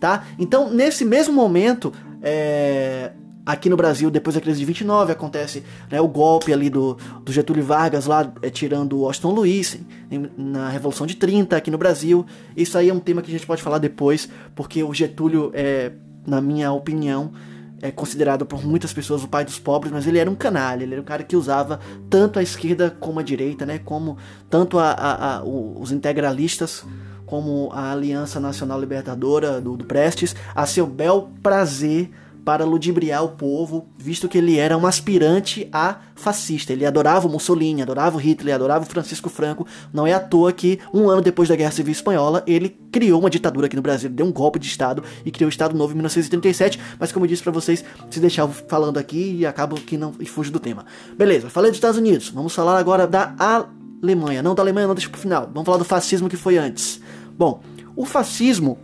Tá? 0.00 0.24
Então, 0.40 0.68
nesse 0.68 1.04
mesmo 1.04 1.32
momento, 1.32 1.92
é, 2.22 3.12
Aqui 3.46 3.70
no 3.70 3.76
Brasil, 3.76 4.10
depois 4.10 4.34
da 4.34 4.40
crise 4.40 4.58
de 4.58 4.64
29, 4.64 5.12
acontece 5.12 5.62
né, 5.88 6.00
o 6.00 6.08
golpe 6.08 6.52
ali 6.52 6.68
do, 6.68 6.98
do 7.22 7.30
Getúlio 7.30 7.62
Vargas 7.62 8.04
lá 8.04 8.32
é, 8.42 8.50
tirando 8.50 8.94
o 8.94 9.00
Washington 9.02 9.30
Luiz 9.30 9.78
em, 10.10 10.28
na 10.36 10.68
Revolução 10.68 11.06
de 11.06 11.14
30 11.14 11.56
aqui 11.56 11.70
no 11.70 11.78
Brasil. 11.78 12.26
Isso 12.56 12.76
aí 12.76 12.88
é 12.88 12.92
um 12.92 12.98
tema 12.98 13.22
que 13.22 13.30
a 13.30 13.32
gente 13.32 13.46
pode 13.46 13.62
falar 13.62 13.78
depois, 13.78 14.28
porque 14.52 14.82
o 14.82 14.92
Getúlio, 14.92 15.52
é, 15.54 15.92
na 16.26 16.40
minha 16.40 16.72
opinião, 16.72 17.30
é 17.80 17.92
considerado 17.92 18.44
por 18.44 18.66
muitas 18.66 18.92
pessoas 18.92 19.22
o 19.22 19.28
pai 19.28 19.44
dos 19.44 19.60
pobres, 19.60 19.92
mas 19.92 20.08
ele 20.08 20.18
era 20.18 20.28
um 20.28 20.34
canalha, 20.34 20.82
ele 20.82 20.94
era 20.94 21.02
um 21.02 21.04
cara 21.04 21.22
que 21.22 21.36
usava 21.36 21.78
tanto 22.10 22.40
a 22.40 22.42
esquerda 22.42 22.90
como 22.98 23.20
a 23.20 23.22
direita, 23.22 23.64
né, 23.64 23.78
como 23.78 24.18
tanto 24.50 24.76
a, 24.76 24.90
a, 24.90 25.36
a 25.36 25.44
os 25.44 25.92
integralistas 25.92 26.84
como 27.26 27.70
a 27.72 27.92
Aliança 27.92 28.40
Nacional 28.40 28.80
Libertadora 28.80 29.60
do, 29.60 29.76
do 29.76 29.84
Prestes, 29.84 30.34
a 30.54 30.64
seu 30.66 30.86
bel 30.86 31.30
prazer 31.42 32.10
para 32.46 32.64
ludibriar 32.64 33.24
o 33.24 33.30
povo, 33.30 33.88
visto 33.98 34.28
que 34.28 34.38
ele 34.38 34.56
era 34.56 34.78
um 34.78 34.86
aspirante 34.86 35.68
a 35.72 35.96
fascista. 36.14 36.72
Ele 36.72 36.86
adorava 36.86 37.26
o 37.26 37.30
Mussolini, 37.30 37.82
adorava 37.82 38.16
o 38.16 38.20
Hitler, 38.20 38.54
adorava 38.54 38.84
Francisco 38.84 39.28
Franco. 39.28 39.66
Não 39.92 40.06
é 40.06 40.12
à 40.12 40.20
toa 40.20 40.52
que, 40.52 40.78
um 40.94 41.10
ano 41.10 41.20
depois 41.20 41.48
da 41.48 41.56
Guerra 41.56 41.72
Civil 41.72 41.90
Espanhola, 41.90 42.44
ele 42.46 42.68
criou 42.92 43.18
uma 43.18 43.28
ditadura 43.28 43.66
aqui 43.66 43.74
no 43.74 43.82
Brasil, 43.82 44.08
deu 44.08 44.24
um 44.24 44.30
golpe 44.30 44.60
de 44.60 44.68
Estado 44.68 45.02
e 45.24 45.32
criou 45.32 45.48
o 45.48 45.50
Estado 45.50 45.76
Novo 45.76 45.92
em 45.92 45.96
1937. 45.96 46.78
Mas, 47.00 47.10
como 47.10 47.24
eu 47.24 47.28
disse 47.28 47.42
para 47.42 47.50
vocês, 47.50 47.84
se 48.08 48.20
deixar 48.20 48.46
falando 48.46 48.96
aqui 48.96 49.38
e 49.40 49.44
acabo 49.44 49.74
que 49.80 49.96
não 49.96 50.14
e 50.20 50.24
fujo 50.24 50.52
do 50.52 50.60
tema. 50.60 50.86
Beleza, 51.18 51.50
falei 51.50 51.72
dos 51.72 51.78
Estados 51.78 51.98
Unidos. 51.98 52.28
Vamos 52.28 52.54
falar 52.54 52.78
agora 52.78 53.08
da 53.08 53.34
Alemanha. 53.40 54.40
Não 54.40 54.54
da 54.54 54.62
Alemanha, 54.62 54.86
não, 54.86 54.94
deixa 54.94 55.10
pro 55.10 55.20
final. 55.20 55.50
Vamos 55.52 55.66
falar 55.66 55.78
do 55.78 55.84
fascismo 55.84 56.28
que 56.28 56.36
foi 56.36 56.56
antes. 56.58 57.00
Bom, 57.36 57.60
o 57.96 58.04
fascismo 58.04 58.78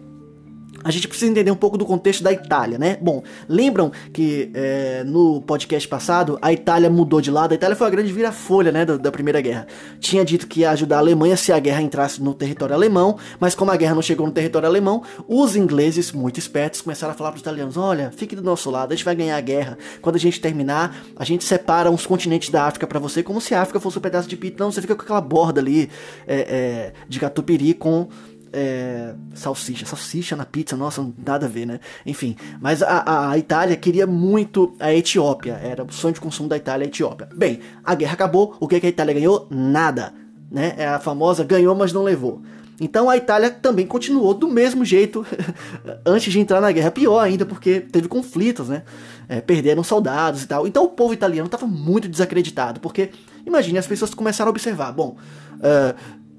a 0.84 0.90
gente 0.90 1.08
precisa 1.08 1.30
entender 1.30 1.50
um 1.50 1.56
pouco 1.56 1.76
do 1.78 1.84
contexto 1.84 2.22
da 2.22 2.32
Itália, 2.32 2.78
né? 2.78 2.96
Bom, 3.00 3.22
lembram 3.48 3.92
que 4.12 4.50
é, 4.54 5.04
no 5.04 5.40
podcast 5.42 5.86
passado 5.88 6.38
a 6.40 6.52
Itália 6.52 6.90
mudou 6.90 7.20
de 7.20 7.30
lado? 7.30 7.52
A 7.52 7.54
Itália 7.54 7.76
foi 7.76 7.86
a 7.86 7.90
grande 7.90 8.12
vira-folha, 8.12 8.72
né, 8.72 8.84
da, 8.84 8.96
da, 8.96 9.12
Primeira 9.12 9.40
Guerra. 9.40 9.66
Tinha 10.00 10.24
dito 10.24 10.46
que 10.46 10.60
ia 10.60 10.70
ajudar 10.70 10.96
a 10.96 10.98
Alemanha 10.98 11.36
se 11.36 11.52
a 11.52 11.58
guerra 11.58 11.82
entrasse 11.82 12.22
no 12.22 12.34
território 12.34 12.74
alemão, 12.74 13.18
mas 13.38 13.54
como 13.54 13.70
a 13.70 13.76
guerra 13.76 13.94
não 13.94 14.02
chegou 14.02 14.26
no 14.26 14.32
território 14.32 14.68
alemão, 14.68 15.02
os 15.28 15.54
ingleses, 15.56 16.12
muito 16.12 16.38
espertos, 16.38 16.80
começaram 16.80 17.12
a 17.12 17.16
falar 17.16 17.30
para 17.30 17.36
os 17.36 17.42
italianos: 17.42 17.76
olha, 17.76 18.12
fique 18.16 18.34
do 18.34 18.42
nosso 18.42 18.70
lado, 18.70 18.92
a 18.92 18.96
gente 18.96 19.04
vai 19.04 19.14
ganhar 19.14 19.36
a 19.36 19.40
guerra. 19.40 19.78
Quando 20.00 20.16
a 20.16 20.18
gente 20.18 20.40
terminar, 20.40 20.96
a 21.16 21.24
gente 21.24 21.44
separa 21.44 21.90
uns 21.90 22.06
continentes 22.06 22.50
da 22.50 22.64
África 22.64 22.86
para 22.86 22.98
você, 22.98 23.22
como 23.22 23.40
se 23.40 23.54
a 23.54 23.62
África 23.62 23.80
fosse 23.80 23.98
um 23.98 24.00
pedaço 24.00 24.28
de 24.28 24.36
pito. 24.36 24.62
Não, 24.62 24.70
você 24.70 24.80
fica 24.80 24.94
com 24.94 25.02
aquela 25.02 25.20
borda 25.20 25.60
ali 25.60 25.90
é, 26.26 26.36
é, 26.36 26.92
de 27.08 27.20
catupiry 27.20 27.74
com 27.74 28.08
é, 28.52 29.14
salsicha. 29.34 29.86
Salsicha 29.86 30.36
na 30.36 30.44
pizza, 30.44 30.76
nossa, 30.76 31.06
nada 31.24 31.46
a 31.46 31.48
ver, 31.48 31.66
né? 31.66 31.80
Enfim, 32.04 32.36
mas 32.60 32.82
a, 32.82 33.30
a, 33.30 33.38
Itália 33.38 33.76
queria 33.76 34.06
muito 34.06 34.74
a 34.78 34.92
Etiópia. 34.92 35.54
Era 35.62 35.82
o 35.82 35.92
sonho 35.92 36.14
de 36.14 36.20
consumo 36.20 36.48
da 36.48 36.56
Itália 36.56 36.86
a 36.86 36.88
Etiópia. 36.88 37.28
Bem, 37.34 37.60
a 37.82 37.94
guerra 37.94 38.12
acabou. 38.12 38.56
O 38.60 38.68
que, 38.68 38.78
que 38.78 38.86
a 38.86 38.90
Itália 38.90 39.14
ganhou? 39.14 39.46
Nada. 39.50 40.12
Né? 40.50 40.74
É 40.76 40.86
a 40.86 40.98
famosa 40.98 41.42
ganhou, 41.44 41.74
mas 41.74 41.92
não 41.92 42.02
levou. 42.02 42.42
Então 42.80 43.08
a 43.08 43.16
Itália 43.16 43.50
também 43.50 43.86
continuou 43.86 44.34
do 44.34 44.48
mesmo 44.48 44.84
jeito 44.84 45.24
antes 46.04 46.32
de 46.32 46.40
entrar 46.40 46.60
na 46.60 46.72
guerra. 46.72 46.90
Pior 46.90 47.20
ainda, 47.20 47.46
porque 47.46 47.80
teve 47.80 48.08
conflitos, 48.08 48.68
né? 48.68 48.82
É, 49.28 49.40
perderam 49.40 49.84
soldados 49.84 50.42
e 50.42 50.46
tal. 50.46 50.66
Então 50.66 50.84
o 50.84 50.88
povo 50.88 51.14
italiano 51.14 51.46
estava 51.46 51.66
muito 51.66 52.08
desacreditado, 52.08 52.80
porque 52.80 53.10
imagine, 53.46 53.78
as 53.78 53.86
pessoas 53.86 54.12
começaram 54.12 54.48
a 54.48 54.50
observar: 54.50 54.92
bom, 54.92 55.16
uh, 55.56 55.94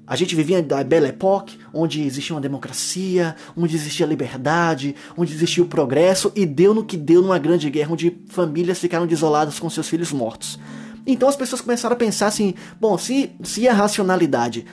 a 0.06 0.16
gente 0.16 0.34
vivia 0.34 0.62
da 0.62 0.84
Belle 0.84 1.06
Époque, 1.06 1.58
onde 1.72 2.02
existia 2.02 2.34
uma 2.34 2.40
democracia, 2.40 3.34
onde 3.56 3.74
existia 3.74 4.04
liberdade, 4.04 4.94
onde 5.16 5.32
existia 5.32 5.64
o 5.64 5.66
progresso, 5.66 6.30
e 6.34 6.44
deu 6.44 6.74
no 6.74 6.84
que 6.84 6.96
deu 6.96 7.22
numa 7.22 7.38
grande 7.38 7.70
guerra, 7.70 7.92
onde 7.92 8.18
famílias 8.28 8.78
ficaram 8.78 9.06
desoladas 9.06 9.58
com 9.58 9.70
seus 9.70 9.88
filhos 9.88 10.12
mortos. 10.12 10.58
Então 11.06 11.28
as 11.28 11.36
pessoas 11.36 11.62
começaram 11.62 11.94
a 11.94 11.98
pensar 11.98 12.26
assim: 12.26 12.54
bom, 12.78 12.98
se, 12.98 13.30
se 13.42 13.66
a 13.66 13.72
racionalidade 13.72 14.66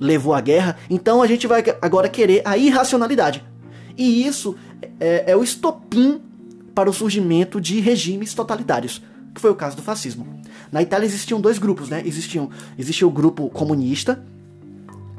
levou 0.00 0.34
à 0.34 0.40
guerra, 0.40 0.76
então 0.88 1.22
a 1.22 1.26
gente 1.26 1.46
vai 1.46 1.62
agora 1.80 2.08
querer 2.08 2.42
a 2.44 2.56
irracionalidade. 2.56 3.44
E 3.96 4.26
isso 4.26 4.56
é, 4.98 5.32
é 5.32 5.36
o 5.36 5.44
estopim 5.44 6.20
para 6.74 6.88
o 6.88 6.92
surgimento 6.92 7.60
de 7.60 7.78
regimes 7.78 8.32
totalitários, 8.32 9.02
que 9.34 9.40
foi 9.40 9.50
o 9.50 9.54
caso 9.54 9.76
do 9.76 9.82
fascismo. 9.82 10.26
Na 10.70 10.80
Itália 10.80 11.04
existiam 11.04 11.38
dois 11.40 11.58
grupos, 11.58 11.90
né? 11.90 12.02
Existiam, 12.04 12.48
existia 12.78 13.06
o 13.06 13.10
grupo 13.10 13.50
comunista, 13.50 14.24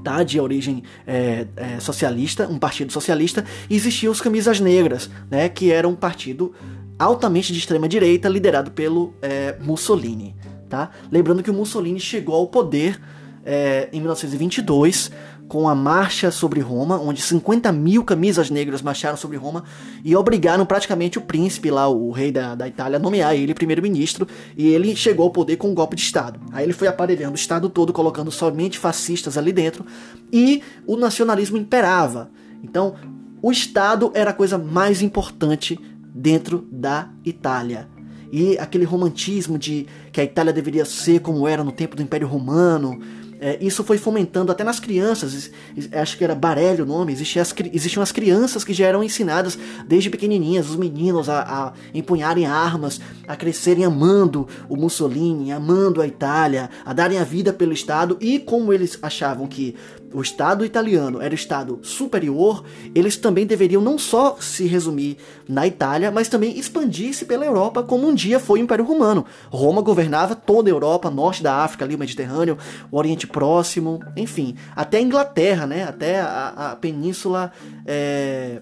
tá, 0.03 0.23
de 0.23 0.39
origem 0.39 0.83
é, 1.07 1.47
é, 1.55 1.79
socialista, 1.79 2.47
um 2.47 2.59
partido 2.59 2.91
socialista, 2.91 3.45
e 3.69 3.75
existiam 3.75 4.11
os 4.11 4.21
Camisas 4.21 4.59
Negras, 4.59 5.09
né, 5.29 5.47
que 5.49 5.71
era 5.71 5.87
um 5.87 5.95
partido 5.95 6.53
altamente 6.99 7.51
de 7.51 7.59
extrema 7.59 7.87
direita, 7.87 8.29
liderado 8.29 8.71
pelo 8.71 9.13
é, 9.21 9.55
Mussolini. 9.59 10.35
Tá? 10.69 10.89
Lembrando 11.11 11.43
que 11.43 11.51
o 11.51 11.53
Mussolini 11.53 11.99
chegou 11.99 12.35
ao 12.35 12.47
poder 12.47 12.99
é, 13.45 13.89
em 13.91 13.99
1922 13.99 15.11
com 15.47 15.67
a 15.69 15.75
marcha 15.75 16.31
sobre 16.31 16.59
Roma, 16.59 16.99
onde 16.99 17.21
50 17.21 17.71
mil 17.71 18.03
camisas 18.03 18.49
negras 18.49 18.81
marcharam 18.81 19.17
sobre 19.17 19.37
Roma 19.37 19.63
e 20.03 20.15
obrigaram 20.15 20.65
praticamente 20.65 21.17
o 21.17 21.21
príncipe 21.21 21.69
lá, 21.69 21.87
o 21.87 22.11
rei 22.11 22.31
da, 22.31 22.55
da 22.55 22.67
Itália, 22.67 22.97
a 22.97 22.99
nomear 22.99 23.35
ele 23.35 23.53
primeiro-ministro, 23.53 24.27
e 24.57 24.67
ele 24.67 24.95
chegou 24.95 25.25
ao 25.25 25.31
poder 25.31 25.57
com 25.57 25.69
um 25.69 25.73
golpe 25.73 25.95
de 25.95 26.01
Estado. 26.01 26.39
Aí 26.51 26.65
ele 26.65 26.73
foi 26.73 26.87
aparelhando 26.87 27.33
o 27.33 27.35
Estado 27.35 27.69
todo, 27.69 27.93
colocando 27.93 28.31
somente 28.31 28.79
fascistas 28.79 29.37
ali 29.37 29.51
dentro, 29.51 29.85
e 30.31 30.63
o 30.87 30.95
nacionalismo 30.95 31.57
imperava. 31.57 32.31
Então, 32.63 32.95
o 33.41 33.51
Estado 33.51 34.11
era 34.13 34.31
a 34.31 34.33
coisa 34.33 34.57
mais 34.57 35.01
importante 35.01 35.79
dentro 36.13 36.67
da 36.71 37.09
Itália. 37.25 37.87
E 38.31 38.57
aquele 38.57 38.85
romantismo 38.85 39.59
de 39.59 39.85
que 40.11 40.19
a 40.19 40.23
Itália 40.23 40.51
deveria 40.51 40.85
ser 40.85 41.19
como 41.19 41.47
era 41.47 41.63
no 41.63 41.71
tempo 41.71 41.95
do 41.95 42.01
Império 42.01 42.27
Romano, 42.27 42.99
é, 43.43 43.57
isso 43.59 43.83
foi 43.83 43.97
fomentando 43.97 44.53
até 44.53 44.63
nas 44.63 44.79
crianças, 44.79 45.51
acho 45.91 46.17
que 46.17 46.23
era 46.23 46.33
Barelli 46.33 46.81
o 46.81 46.85
nome, 46.85 47.11
existiam 47.11 47.41
as, 47.41 47.53
existiam 47.73 48.01
as 48.01 48.09
crianças 48.09 48.63
que 48.63 48.73
já 48.73 48.87
eram 48.87 49.03
ensinadas 49.03 49.59
desde 49.85 50.09
pequenininhas, 50.09 50.69
os 50.69 50.77
meninos 50.77 51.27
a, 51.27 51.41
a 51.41 51.73
empunharem 51.93 52.45
armas, 52.45 53.01
a 53.27 53.35
crescerem 53.35 53.83
amando 53.83 54.47
o 54.69 54.77
Mussolini, 54.77 55.51
amando 55.51 56.01
a 56.01 56.07
Itália, 56.07 56.69
a 56.85 56.93
darem 56.93 57.17
a 57.17 57.25
vida 57.25 57.51
pelo 57.51 57.73
Estado. 57.73 58.15
E 58.21 58.39
como 58.39 58.71
eles 58.71 58.97
achavam 59.01 59.45
que 59.45 59.75
o 60.13 60.21
Estado 60.21 60.65
italiano 60.65 61.21
era 61.21 61.33
o 61.33 61.35
Estado 61.35 61.79
superior, 61.81 62.63
eles 62.93 63.17
também 63.17 63.45
deveriam 63.45 63.81
não 63.81 63.97
só 63.97 64.37
se 64.39 64.65
resumir 64.65 65.17
na 65.47 65.65
Itália, 65.65 66.11
mas 66.11 66.27
também 66.27 66.57
expandir-se 66.57 67.25
pela 67.25 67.45
Europa, 67.45 67.83
como 67.83 68.07
um 68.07 68.13
dia 68.13 68.39
foi 68.39 68.59
o 68.59 68.63
Império 68.63 68.85
Romano. 68.85 69.25
Roma 69.49 69.81
governava 69.81 70.35
toda 70.35 70.69
a 70.69 70.71
Europa, 70.71 71.09
norte 71.09 71.41
da 71.41 71.55
África, 71.55 71.83
ali, 71.83 71.95
o 71.95 71.99
Mediterrâneo, 71.99 72.57
o 72.91 72.97
Oriente 72.97 73.27
Próximo, 73.27 73.99
enfim, 74.15 74.55
até 74.75 74.97
a 74.97 75.01
Inglaterra, 75.01 75.65
né? 75.65 75.83
Até 75.83 76.21
a, 76.21 76.71
a 76.71 76.75
península 76.75 77.51
é, 77.85 78.61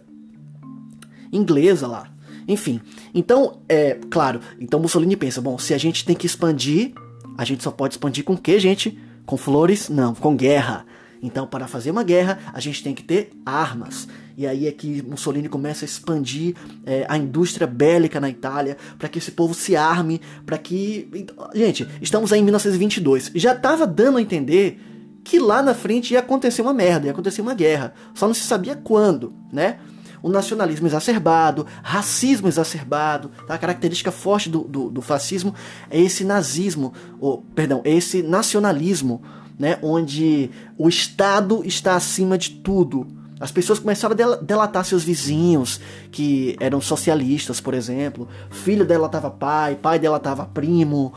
inglesa 1.31 1.88
lá. 1.88 2.08
Enfim, 2.48 2.81
então, 3.13 3.62
é 3.70 4.00
claro, 4.10 4.41
então 4.60 4.79
Mussolini 4.79 5.15
pensa, 5.15 5.41
bom, 5.41 5.58
se 5.58 5.74
a 5.74 5.77
gente 5.77 6.03
tem 6.03 6.15
que 6.15 6.25
expandir, 6.25 6.93
a 7.38 7.46
gente 7.46 7.63
só 7.63 7.72
pode 7.72 7.93
expandir 7.93 8.24
com 8.24 8.34
o 8.34 8.38
que, 8.38 8.60
gente? 8.60 8.98
Com 9.25 9.38
flores? 9.38 9.89
Não, 9.89 10.13
com 10.13 10.36
guerra. 10.36 10.86
Então, 11.22 11.46
para 11.46 11.68
fazer 11.68 11.92
uma 11.92 12.04
guerra, 12.04 12.40
a 12.51 12.60
gente 12.60 12.84
tem 12.84 12.96
que 12.96 13.04
ter 13.04 13.32
armas. 13.46 14.08
E 14.36 14.48
aí 14.48 14.68
é 14.68 14.72
que 14.72 15.04
Mussolini 15.04 15.48
começa 15.48 15.86
a 15.86 15.88
expandir 15.88 16.56
é, 16.86 17.06
a 17.08 17.18
indústria 17.18 17.68
bélica 17.68 18.20
na 18.20 18.30
Itália, 18.30 18.78
para 18.98 19.08
que 19.08 19.20
esse 19.20 19.32
povo 19.32 19.54
se 19.54 19.75
arme, 19.75 20.20
para 20.46 20.58
que. 20.58 21.28
Gente, 21.54 21.88
estamos 22.01 22.34
aí 22.34 22.40
em 22.40 22.44
1922. 22.44 23.32
Já 23.36 23.54
estava 23.54 23.86
dando 23.86 24.18
a 24.18 24.22
entender 24.22 24.80
que 25.24 25.40
lá 25.40 25.62
na 25.62 25.74
frente 25.74 26.13
ia 26.13 26.20
acontecer 26.20 26.62
uma 26.62 26.74
merda, 26.74 27.06
ia 27.06 27.12
acontecer 27.12 27.42
uma 27.42 27.54
guerra. 27.54 27.94
Só 28.13 28.28
não 28.28 28.34
se 28.34 28.42
sabia 28.42 28.75
quando, 28.75 29.34
né? 29.51 29.78
O 30.24 30.30
nacionalismo 30.30 30.88
exacerbado, 30.88 31.66
racismo 31.82 32.48
exacerbado, 32.48 33.32
tá? 33.48 33.56
a 33.56 33.58
característica 33.58 34.12
forte 34.12 34.50
do, 34.50 34.60
do, 34.60 34.90
do 34.90 35.01
fascismo 35.01 35.54
é 35.90 36.00
esse 36.00 36.24
nazismo, 36.24 36.94
ou, 37.20 37.42
perdão, 37.56 37.82
é 37.84 37.92
esse 37.92 38.22
nacionalismo, 38.22 39.22
né? 39.62 39.77
onde 39.84 40.50
o 40.75 40.89
Estado 40.89 41.62
está 41.63 41.96
acima 41.96 42.36
de 42.36 42.50
tudo. 42.50 43.06
As 43.39 43.51
pessoas 43.51 43.77
começaram 43.77 44.15
a 44.15 44.36
delatar 44.38 44.84
seus 44.84 45.03
vizinhos, 45.03 45.80
que 46.12 46.56
eram 46.60 46.82
socialistas, 46.82 47.62
por 47.62 47.75
exemplo. 47.75 48.27
Filho 48.50 48.84
delatava 48.84 49.30
pai, 49.30 49.75
pai 49.75 50.00
delatava 50.00 50.46
primo, 50.46 51.13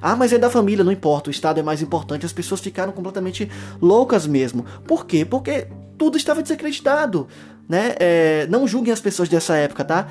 ah, 0.00 0.14
mas 0.14 0.32
é 0.32 0.38
da 0.38 0.48
família, 0.48 0.84
não 0.84 0.92
importa, 0.92 1.28
o 1.28 1.32
Estado 1.32 1.58
é 1.58 1.62
mais 1.62 1.82
importante. 1.82 2.24
As 2.24 2.32
pessoas 2.32 2.60
ficaram 2.60 2.92
completamente 2.92 3.50
loucas 3.82 4.28
mesmo. 4.28 4.64
Por 4.86 5.04
quê? 5.04 5.24
Porque 5.24 5.66
tudo 5.96 6.16
estava 6.16 6.40
desacreditado. 6.40 7.26
Né? 7.68 7.96
É, 7.98 8.46
não 8.48 8.66
julguem 8.66 8.92
as 8.92 9.00
pessoas 9.00 9.28
dessa 9.28 9.56
época, 9.56 9.84
tá? 9.84 10.08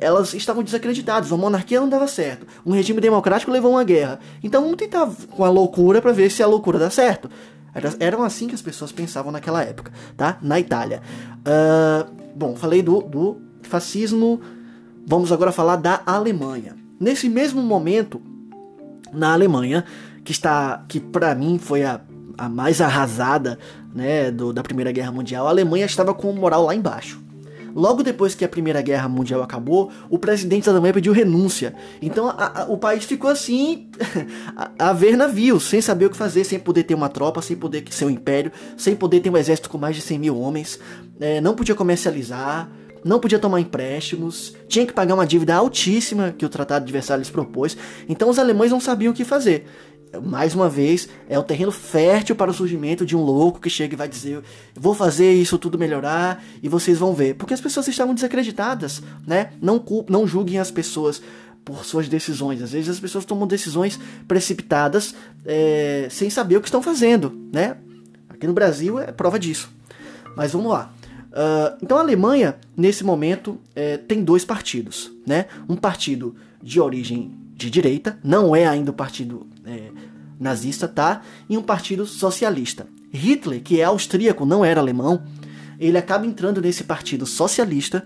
Elas 0.00 0.32
estavam 0.34 0.62
desacreditadas, 0.62 1.30
a 1.30 1.36
monarquia 1.36 1.80
não 1.80 1.88
dava 1.88 2.06
certo. 2.06 2.46
Um 2.64 2.72
regime 2.72 3.00
democrático 3.00 3.50
levou 3.50 3.72
uma 3.72 3.84
guerra. 3.84 4.18
Então 4.42 4.62
vamos 4.62 4.76
tentar 4.76 5.08
com 5.30 5.44
a 5.44 5.50
loucura 5.50 6.00
para 6.00 6.12
ver 6.12 6.30
se 6.30 6.42
a 6.42 6.46
loucura 6.46 6.78
dá 6.78 6.88
certo. 6.88 7.30
Era, 7.74 7.94
eram 8.00 8.22
assim 8.22 8.48
que 8.48 8.54
as 8.54 8.62
pessoas 8.62 8.90
pensavam 8.90 9.30
naquela 9.30 9.62
época, 9.62 9.92
tá? 10.16 10.38
Na 10.42 10.58
Itália. 10.58 11.02
Uh, 11.40 12.10
bom, 12.34 12.56
falei 12.56 12.82
do, 12.82 13.00
do 13.02 13.40
fascismo. 13.62 14.40
Vamos 15.06 15.30
agora 15.30 15.52
falar 15.52 15.76
da 15.76 16.02
Alemanha. 16.04 16.76
Nesse 16.98 17.28
mesmo 17.28 17.62
momento, 17.62 18.20
na 19.12 19.32
Alemanha, 19.32 19.84
que 20.24 20.32
está 20.32 20.84
que 20.88 21.00
para 21.00 21.34
mim 21.34 21.58
foi 21.58 21.84
a, 21.84 22.00
a 22.36 22.48
mais 22.48 22.80
arrasada 22.80 23.58
né, 23.94 24.30
do, 24.30 24.52
da 24.52 24.62
Primeira 24.62 24.92
Guerra 24.92 25.12
Mundial, 25.12 25.46
a 25.46 25.50
Alemanha 25.50 25.86
estava 25.86 26.12
com 26.14 26.30
o 26.30 26.36
moral 26.36 26.64
lá 26.64 26.74
embaixo. 26.74 27.20
Logo 27.74 28.02
depois 28.02 28.34
que 28.34 28.44
a 28.44 28.48
Primeira 28.48 28.82
Guerra 28.82 29.08
Mundial 29.08 29.42
acabou, 29.42 29.90
o 30.08 30.18
presidente 30.18 30.66
da 30.66 30.72
Alemanha 30.72 30.94
pediu 30.94 31.12
renúncia. 31.12 31.74
Então 32.00 32.28
a, 32.28 32.62
a, 32.62 32.64
o 32.64 32.78
país 32.78 33.04
ficou 33.04 33.30
assim, 33.30 33.88
a, 34.56 34.90
a, 34.90 34.92
ver 34.92 35.16
navios, 35.16 35.64
sem 35.64 35.80
saber 35.80 36.06
o 36.06 36.10
que 36.10 36.16
fazer, 36.16 36.44
sem 36.44 36.58
poder 36.58 36.84
ter 36.84 36.94
uma 36.94 37.08
tropa, 37.08 37.42
sem 37.42 37.56
poder 37.56 37.84
ser 37.90 38.04
um 38.04 38.10
império, 38.10 38.52
sem 38.76 38.94
poder 38.94 39.20
ter 39.20 39.30
um 39.30 39.36
exército 39.36 39.70
com 39.70 39.78
mais 39.78 39.96
de 39.96 40.02
100 40.02 40.18
mil 40.18 40.38
homens, 40.38 40.78
é, 41.20 41.40
não 41.40 41.54
podia 41.54 41.74
comercializar, 41.74 42.70
não 43.04 43.18
podia 43.18 43.38
tomar 43.38 43.60
empréstimos, 43.60 44.54
tinha 44.68 44.86
que 44.86 44.92
pagar 44.92 45.14
uma 45.14 45.26
dívida 45.26 45.54
altíssima 45.54 46.34
que 46.36 46.44
o 46.44 46.48
Tratado 46.48 46.84
de 46.84 46.92
Versalhes 46.92 47.30
propôs, 47.30 47.76
então 48.08 48.28
os 48.28 48.38
alemães 48.38 48.70
não 48.70 48.80
sabiam 48.80 49.12
o 49.12 49.14
que 49.14 49.24
fazer. 49.24 49.66
Mais 50.22 50.54
uma 50.54 50.68
vez, 50.68 51.08
é 51.28 51.38
o 51.38 51.42
terreno 51.42 51.70
fértil 51.70 52.34
para 52.34 52.50
o 52.50 52.54
surgimento 52.54 53.06
de 53.06 53.16
um 53.16 53.22
louco 53.22 53.60
que 53.60 53.70
chega 53.70 53.94
e 53.94 53.96
vai 53.96 54.08
dizer: 54.08 54.42
vou 54.74 54.94
fazer 54.94 55.32
isso 55.32 55.56
tudo 55.56 55.78
melhorar 55.78 56.42
e 56.62 56.68
vocês 56.68 56.98
vão 56.98 57.14
ver. 57.14 57.34
Porque 57.34 57.54
as 57.54 57.60
pessoas 57.60 57.86
estavam 57.86 58.14
desacreditadas, 58.14 59.02
né? 59.26 59.52
Não, 59.62 59.82
não 60.08 60.26
julguem 60.26 60.58
as 60.58 60.70
pessoas 60.70 61.22
por 61.64 61.84
suas 61.84 62.08
decisões. 62.08 62.60
Às 62.60 62.72
vezes 62.72 62.88
as 62.88 62.98
pessoas 63.00 63.24
tomam 63.24 63.46
decisões 63.46 64.00
precipitadas 64.26 65.14
é, 65.46 66.08
sem 66.10 66.28
saber 66.28 66.56
o 66.56 66.60
que 66.60 66.66
estão 66.66 66.82
fazendo, 66.82 67.32
né? 67.52 67.76
Aqui 68.28 68.46
no 68.46 68.52
Brasil 68.52 68.98
é 68.98 69.12
prova 69.12 69.38
disso. 69.38 69.70
Mas 70.36 70.52
vamos 70.52 70.72
lá. 70.72 70.92
Uh, 71.30 71.78
então 71.82 71.96
a 71.96 72.00
Alemanha, 72.00 72.56
nesse 72.76 73.04
momento, 73.04 73.60
é, 73.74 73.96
tem 73.96 74.24
dois 74.24 74.44
partidos. 74.44 75.12
Né? 75.26 75.46
Um 75.68 75.76
partido 75.76 76.34
de 76.62 76.80
origem 76.80 77.32
de 77.54 77.70
direita, 77.70 78.18
não 78.24 78.56
é 78.56 78.66
ainda 78.66 78.90
o 78.90 78.94
partido 78.94 79.46
é, 79.66 79.90
nazista, 80.40 80.88
tá? 80.88 81.20
E 81.48 81.56
um 81.56 81.62
partido 81.62 82.06
socialista. 82.06 82.86
Hitler, 83.12 83.62
que 83.62 83.80
é 83.80 83.84
austríaco, 83.84 84.46
não 84.46 84.64
era 84.64 84.80
alemão, 84.80 85.22
ele 85.78 85.98
acaba 85.98 86.26
entrando 86.26 86.60
nesse 86.60 86.84
partido 86.84 87.26
socialista, 87.26 88.04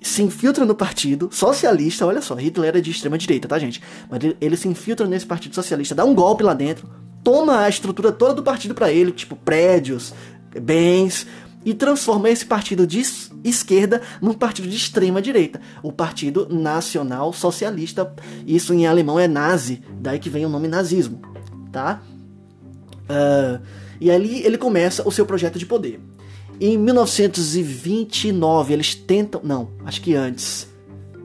se 0.00 0.22
infiltra 0.22 0.64
no 0.64 0.74
partido 0.74 1.28
socialista, 1.32 2.06
olha 2.06 2.22
só, 2.22 2.34
Hitler 2.34 2.68
era 2.68 2.82
de 2.82 2.90
extrema 2.90 3.18
direita, 3.18 3.48
tá, 3.48 3.58
gente? 3.58 3.82
Mas 4.08 4.22
ele, 4.22 4.36
ele 4.40 4.56
se 4.56 4.68
infiltra 4.68 5.06
nesse 5.06 5.26
partido 5.26 5.54
socialista, 5.54 5.94
dá 5.94 6.04
um 6.04 6.14
golpe 6.14 6.42
lá 6.42 6.54
dentro, 6.54 6.88
toma 7.24 7.60
a 7.60 7.68
estrutura 7.68 8.12
toda 8.12 8.34
do 8.34 8.42
partido 8.42 8.74
para 8.74 8.90
ele, 8.92 9.10
tipo 9.10 9.34
prédios, 9.34 10.14
bens, 10.60 11.26
e 11.64 11.74
transforma 11.74 12.30
esse 12.30 12.46
partido 12.46 12.86
de 12.86 13.02
esquerda 13.42 14.00
num 14.22 14.32
partido 14.32 14.68
de 14.68 14.76
extrema 14.76 15.20
direita, 15.20 15.60
o 15.82 15.90
Partido 15.90 16.46
Nacional 16.48 17.32
Socialista. 17.32 18.14
Isso 18.46 18.72
em 18.72 18.86
alemão 18.86 19.18
é 19.18 19.26
nazi, 19.26 19.82
daí 20.00 20.20
que 20.20 20.30
vem 20.30 20.46
o 20.46 20.48
nome 20.48 20.68
nazismo, 20.68 21.20
tá? 21.72 22.02
Uh, 23.04 23.60
e 24.00 24.10
ali 24.10 24.44
ele 24.44 24.58
começa 24.58 25.06
o 25.06 25.12
seu 25.12 25.24
projeto 25.24 25.58
de 25.58 25.66
poder. 25.66 26.00
Em 26.60 26.76
1929 26.78 28.72
eles 28.72 28.94
tentam, 28.94 29.40
não, 29.44 29.68
acho 29.84 30.00
que 30.00 30.14
antes, 30.14 30.68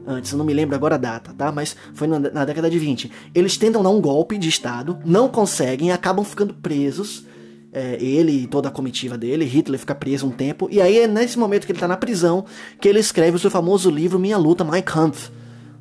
antes, 0.06 0.32
eu 0.32 0.38
não 0.38 0.44
me 0.44 0.52
lembro 0.52 0.76
agora 0.76 0.96
a 0.96 0.98
data, 0.98 1.34
tá? 1.36 1.50
Mas 1.50 1.74
foi 1.94 2.06
na, 2.06 2.18
na 2.18 2.44
década 2.44 2.68
de 2.68 2.78
20. 2.78 3.10
Eles 3.34 3.56
tentam 3.56 3.82
dar 3.82 3.90
um 3.90 4.00
golpe 4.00 4.36
de 4.38 4.48
estado, 4.48 4.98
não 5.04 5.28
conseguem, 5.28 5.90
acabam 5.90 6.24
ficando 6.24 6.52
presos 6.54 7.24
é, 7.72 7.96
ele 7.98 8.42
e 8.42 8.46
toda 8.46 8.68
a 8.68 8.70
comitiva 8.70 9.16
dele, 9.16 9.46
Hitler 9.46 9.80
fica 9.80 9.94
preso 9.94 10.26
um 10.26 10.30
tempo, 10.30 10.68
e 10.70 10.80
aí 10.80 10.98
é 10.98 11.06
nesse 11.08 11.38
momento 11.38 11.64
que 11.64 11.72
ele 11.72 11.78
está 11.78 11.88
na 11.88 11.96
prisão 11.96 12.44
que 12.78 12.86
ele 12.86 12.98
escreve 12.98 13.36
o 13.36 13.40
seu 13.40 13.50
famoso 13.50 13.90
livro 13.90 14.18
Minha 14.18 14.36
Luta, 14.36 14.62
Mein 14.62 14.82
Kampf, 14.82 15.30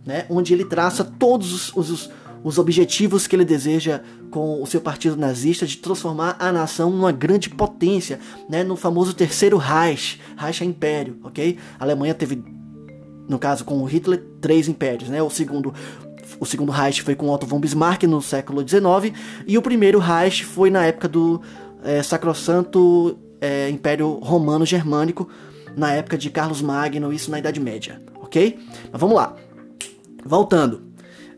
né, 0.05 0.25
onde 0.29 0.53
ele 0.53 0.63
traça 0.63 1.03
todos 1.03 1.75
os, 1.75 1.89
os, 1.89 2.09
os 2.43 2.57
objetivos 2.57 3.27
que 3.27 3.35
ele 3.35 3.45
deseja 3.45 4.01
com 4.29 4.61
o 4.61 4.65
seu 4.65 4.81
partido 4.81 5.15
nazista 5.15 5.65
de 5.65 5.77
transformar 5.77 6.35
a 6.39 6.51
nação 6.51 6.89
numa 6.89 7.11
grande 7.11 7.49
potência, 7.49 8.19
né, 8.49 8.63
no 8.63 8.75
famoso 8.75 9.13
terceiro 9.13 9.57
Reich, 9.57 10.19
Reich 10.37 10.63
é 10.63 10.65
império, 10.65 11.19
ok? 11.23 11.57
A 11.79 11.83
Alemanha 11.83 12.13
teve, 12.13 12.43
no 13.27 13.37
caso 13.37 13.63
com 13.63 13.83
Hitler, 13.83 14.23
três 14.39 14.67
impérios, 14.67 15.09
né? 15.09 15.21
O 15.21 15.29
segundo 15.29 15.73
o 16.39 16.45
segundo 16.45 16.71
Reich 16.71 17.03
foi 17.03 17.13
com 17.13 17.29
Otto 17.29 17.45
von 17.45 17.59
Bismarck 17.59 18.03
no 18.03 18.21
século 18.21 18.67
XIX 18.67 19.15
e 19.45 19.57
o 19.57 19.61
primeiro 19.61 19.99
Reich 19.99 20.43
foi 20.43 20.69
na 20.69 20.85
época 20.85 21.07
do 21.07 21.41
é, 21.83 22.01
Sacrosanto 22.01 23.17
é, 23.39 23.69
Império 23.69 24.13
Romano 24.13 24.65
Germânico 24.65 25.29
na 25.75 25.93
época 25.93 26.17
de 26.17 26.29
Carlos 26.29 26.61
Magno, 26.61 27.13
isso 27.13 27.29
na 27.29 27.39
Idade 27.39 27.59
Média, 27.59 28.01
ok? 28.15 28.57
Mas 28.91 28.99
vamos 28.99 29.15
lá. 29.15 29.35
Voltando. 30.25 30.90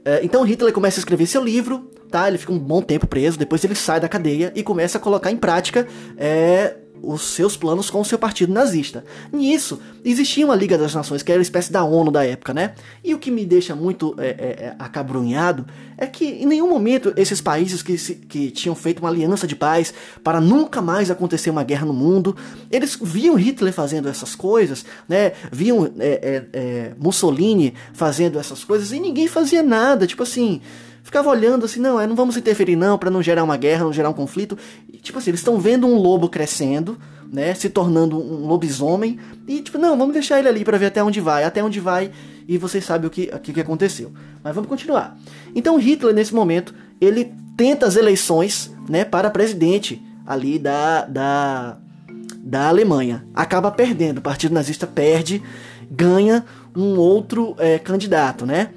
É, 0.06 0.24
então 0.24 0.44
Hitler 0.44 0.74
começa 0.74 1.00
a 1.00 1.02
escrever 1.02 1.26
seu 1.26 1.44
livro, 1.44 1.90
tá? 2.10 2.28
Ele 2.28 2.38
fica 2.38 2.52
um 2.52 2.60
bom 2.60 2.82
tempo 2.82 3.08
preso, 3.08 3.38
depois 3.38 3.64
ele 3.64 3.76
sai 3.76 4.00
da 4.00 4.10
cadeia 4.10 4.52
e 4.56 4.64
começa 4.64 4.98
a 4.98 5.02
colocar 5.02 5.32
em 5.32 5.38
prática 5.38 5.88
é, 6.18 6.76
os 7.04 7.22
seus 7.22 7.58
planos 7.58 7.90
com 7.90 8.00
o 8.00 8.06
seu 8.06 8.18
partido 8.18 8.54
nazista. 8.54 9.04
Nisso, 9.32 9.80
existia 10.04 10.46
uma 10.46 10.56
Liga 10.56 10.78
das 10.78 10.96
Nações, 10.96 11.22
que 11.22 11.32
era 11.32 11.40
uma 11.40 11.44
espécie 11.44 11.72
da 11.72 11.84
ONU 11.84 12.10
da 12.10 12.26
época, 12.26 12.54
né? 12.54 12.74
E 13.04 13.14
o 13.14 13.20
que 13.20 13.30
me 13.30 13.46
deixa 13.46 13.76
muito 13.76 14.16
é, 14.18 14.28
é, 14.28 14.30
é, 14.30 14.76
acabrunhado 14.80 15.66
é 15.98 16.08
que 16.08 16.26
em 16.26 16.46
nenhum 16.46 16.70
momento 16.70 17.14
esses 17.18 17.42
países 17.42 17.84
que, 17.84 17.98
se, 17.98 18.16
que 18.16 18.50
tinham 18.50 18.74
feito 18.74 19.00
uma 19.00 19.10
aliança 19.10 19.46
de 19.46 19.56
paz 19.56 19.94
para 20.24 20.40
nunca 20.40 20.82
mais 20.82 21.12
acontecer 21.12 21.50
uma 21.50 21.64
guerra 21.64 21.86
no 21.86 21.94
mundo, 21.94 22.36
eles 22.72 22.98
viam 23.02 23.36
Hitler 23.36 23.74
fazendo 23.74 24.08
essas 24.08 24.34
coisas, 24.34 24.86
né? 25.08 25.34
Viam 25.52 25.92
é, 26.00 26.08
é, 26.10 26.46
é, 26.54 26.94
Mussolini 26.98 27.74
fazendo 27.94 28.40
essas 28.40 28.64
coisas 28.64 28.92
e 28.94 29.00
ninguém 29.00 29.28
fazia 29.28 29.62
nada, 29.62 30.08
tipo 30.08 30.24
assim 30.24 30.62
ficava 31.04 31.30
olhando 31.30 31.66
assim, 31.66 31.80
não, 31.80 32.00
é, 32.00 32.08
não 32.08 32.16
vamos 32.16 32.38
interferir 32.38 32.76
não, 32.76 32.98
para 32.98 33.12
não 33.12 33.22
gerar 33.22 33.44
uma 33.44 33.58
guerra, 33.58 33.84
não 33.84 33.94
gerar 33.94 34.10
um 34.10 34.14
conflito. 34.14 34.58
E, 34.92 34.98
tipo 34.98 35.20
assim, 35.20 35.30
eles 35.30 35.42
estão 35.42 35.60
vendo 35.60 35.86
um 35.86 35.96
lobo 35.96 36.30
crescendo, 36.30 36.98
né, 37.32 37.54
se 37.56 37.68
tornando 37.70 38.18
um 38.18 38.46
lobisomem 38.46 39.20
e 39.48 39.60
tipo, 39.62 39.80
não, 39.80 39.98
vamos 39.98 40.14
deixar 40.14 40.38
ele 40.38 40.48
ali 40.48 40.64
para 40.64 40.78
ver 40.78 40.86
até 40.86 41.04
onde 41.04 41.20
vai, 41.20 41.44
até 41.44 41.64
onde 41.64 41.80
vai 41.80 42.12
e 42.48 42.60
vocês 42.60 42.86
sabem 42.86 43.08
o 43.08 43.10
que, 43.10 43.32
o 43.34 43.40
que 43.40 43.60
aconteceu. 43.60 44.12
Mas 44.44 44.54
vamos 44.54 44.70
continuar. 44.70 45.18
Então 45.56 45.78
Hitler 45.78 46.14
nesse 46.14 46.34
momento, 46.34 46.76
ele 47.02 47.34
tenta 47.58 47.88
as 47.88 47.96
eleições, 47.96 48.72
né, 48.88 49.04
para 49.04 49.32
presidente 49.32 50.00
ali 50.28 50.60
da 50.60 51.06
da 51.06 51.78
da 52.38 52.68
Alemanha. 52.68 53.26
Acaba 53.34 53.72
perdendo, 53.72 54.20
o 54.20 54.22
Partido 54.22 54.54
Nazista 54.54 54.86
perde, 54.86 55.42
ganha 55.90 56.46
um 56.76 57.00
outro 57.00 57.56
é, 57.58 57.80
candidato, 57.80 58.46
né? 58.46 58.70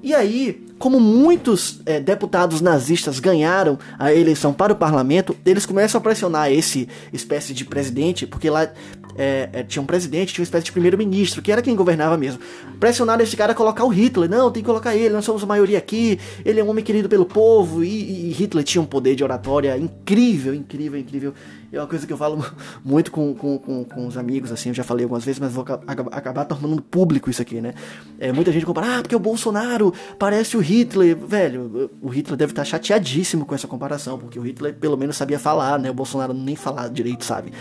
E 0.00 0.14
aí 0.14 0.65
como 0.78 1.00
muitos 1.00 1.80
é, 1.86 2.00
deputados 2.00 2.60
nazistas 2.60 3.18
ganharam 3.18 3.78
a 3.98 4.12
eleição 4.12 4.52
para 4.52 4.72
o 4.72 4.76
parlamento, 4.76 5.36
eles 5.44 5.64
começam 5.64 5.98
a 5.98 6.02
pressionar 6.02 6.52
esse 6.52 6.88
espécie 7.12 7.54
de 7.54 7.64
presidente, 7.64 8.26
porque 8.26 8.50
lá 8.50 8.70
é, 9.16 9.48
é, 9.52 9.62
tinha 9.62 9.82
um 9.82 9.86
presidente, 9.86 10.34
tinha 10.34 10.42
uma 10.42 10.46
espécie 10.46 10.66
de 10.66 10.72
primeiro-ministro, 10.72 11.40
que 11.40 11.50
era 11.50 11.62
quem 11.62 11.74
governava 11.74 12.16
mesmo. 12.16 12.40
Pressionaram 12.78 13.22
esse 13.22 13.36
cara 13.36 13.52
a 13.52 13.54
colocar 13.54 13.84
o 13.84 13.88
Hitler. 13.88 14.28
Não, 14.28 14.50
tem 14.50 14.62
que 14.62 14.66
colocar 14.66 14.94
ele, 14.94 15.14
nós 15.14 15.24
somos 15.24 15.42
a 15.42 15.46
maioria 15.46 15.78
aqui, 15.78 16.18
ele 16.44 16.60
é 16.60 16.64
um 16.64 16.68
homem 16.68 16.84
querido 16.84 17.08
pelo 17.08 17.24
povo. 17.24 17.82
E, 17.82 18.28
e 18.28 18.32
Hitler 18.32 18.64
tinha 18.64 18.82
um 18.82 18.86
poder 18.86 19.14
de 19.14 19.24
oratória 19.24 19.76
incrível, 19.78 20.54
incrível, 20.54 21.00
incrível. 21.00 21.34
É 21.72 21.78
uma 21.78 21.86
coisa 21.86 22.06
que 22.06 22.12
eu 22.12 22.16
falo 22.16 22.44
muito 22.84 23.10
com, 23.10 23.34
com, 23.34 23.58
com, 23.58 23.84
com 23.84 24.06
os 24.06 24.16
amigos, 24.16 24.52
assim, 24.52 24.70
eu 24.70 24.74
já 24.74 24.84
falei 24.84 25.04
algumas 25.04 25.24
vezes, 25.24 25.40
mas 25.40 25.52
vou 25.52 25.64
acabar 25.64 26.44
tornando 26.44 26.80
público 26.82 27.30
isso 27.30 27.42
aqui, 27.42 27.60
né? 27.60 27.74
É, 28.18 28.32
muita 28.32 28.52
gente 28.52 28.64
compara, 28.64 28.98
ah, 28.98 29.02
porque 29.02 29.16
o 29.16 29.18
Bolsonaro 29.18 29.92
parece 30.18 30.56
o 30.56 30.60
Hitler. 30.60 31.16
Velho, 31.16 31.90
o 32.00 32.08
Hitler 32.08 32.36
deve 32.36 32.52
estar 32.52 32.64
chateadíssimo 32.64 33.44
com 33.44 33.54
essa 33.54 33.66
comparação, 33.66 34.18
porque 34.18 34.38
o 34.38 34.42
Hitler 34.42 34.74
pelo 34.74 34.96
menos 34.96 35.16
sabia 35.16 35.38
falar, 35.38 35.78
né? 35.78 35.90
O 35.90 35.94
Bolsonaro 35.94 36.32
nem 36.32 36.56
falar 36.56 36.88
direito 36.88 37.24
sabe. 37.24 37.52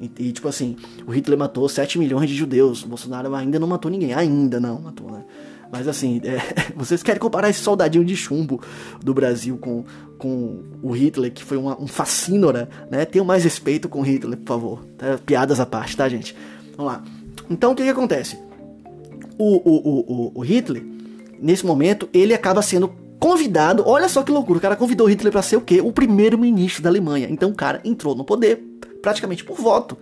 E, 0.00 0.10
e, 0.18 0.32
tipo 0.32 0.48
assim, 0.48 0.76
o 1.06 1.10
Hitler 1.10 1.38
matou 1.38 1.68
7 1.68 1.98
milhões 1.98 2.28
de 2.28 2.34
judeus, 2.34 2.82
o 2.82 2.88
Bolsonaro 2.88 3.34
ainda 3.34 3.58
não 3.58 3.66
matou 3.66 3.90
ninguém, 3.90 4.12
ainda 4.12 4.60
não 4.60 4.80
matou, 4.80 5.10
né? 5.10 5.24
Mas 5.70 5.88
assim, 5.88 6.20
é, 6.24 6.38
vocês 6.76 7.02
querem 7.02 7.20
comparar 7.20 7.50
esse 7.50 7.60
soldadinho 7.60 8.04
de 8.04 8.16
chumbo 8.16 8.60
do 9.02 9.12
Brasil 9.12 9.58
com, 9.58 9.84
com 10.18 10.62
o 10.82 10.90
Hitler, 10.92 11.32
que 11.32 11.44
foi 11.44 11.56
uma, 11.56 11.80
um 11.80 11.86
fascínora, 11.86 12.68
né? 12.90 13.04
Tenham 13.04 13.24
mais 13.24 13.44
respeito 13.44 13.88
com 13.88 14.00
o 14.00 14.02
Hitler, 14.02 14.38
por 14.38 14.48
favor. 14.48 14.84
Tá? 14.96 15.18
Piadas 15.24 15.60
à 15.60 15.66
parte, 15.66 15.96
tá, 15.96 16.08
gente? 16.08 16.34
Vamos 16.76 16.92
lá. 16.92 17.02
Então, 17.50 17.72
o 17.72 17.74
que, 17.74 17.82
que 17.82 17.88
acontece? 17.88 18.38
O, 19.38 19.56
o, 19.56 20.00
o, 20.00 20.32
o 20.34 20.40
Hitler, 20.40 20.84
nesse 21.38 21.64
momento, 21.64 22.08
ele 22.12 22.34
acaba 22.34 22.62
sendo 22.62 22.92
convidado. 23.18 23.82
Olha 23.86 24.08
só 24.08 24.22
que 24.22 24.32
loucura, 24.32 24.58
o 24.58 24.62
cara 24.62 24.76
convidou 24.76 25.06
Hitler 25.06 25.32
para 25.32 25.42
ser 25.42 25.56
o 25.56 25.60
quê? 25.60 25.80
O 25.80 25.92
primeiro-ministro 25.92 26.82
da 26.82 26.88
Alemanha. 26.88 27.28
Então 27.30 27.50
o 27.50 27.54
cara 27.54 27.80
entrou 27.84 28.14
no 28.14 28.24
poder 28.24 28.62
praticamente 29.02 29.44
por 29.44 29.56
voto. 29.56 29.96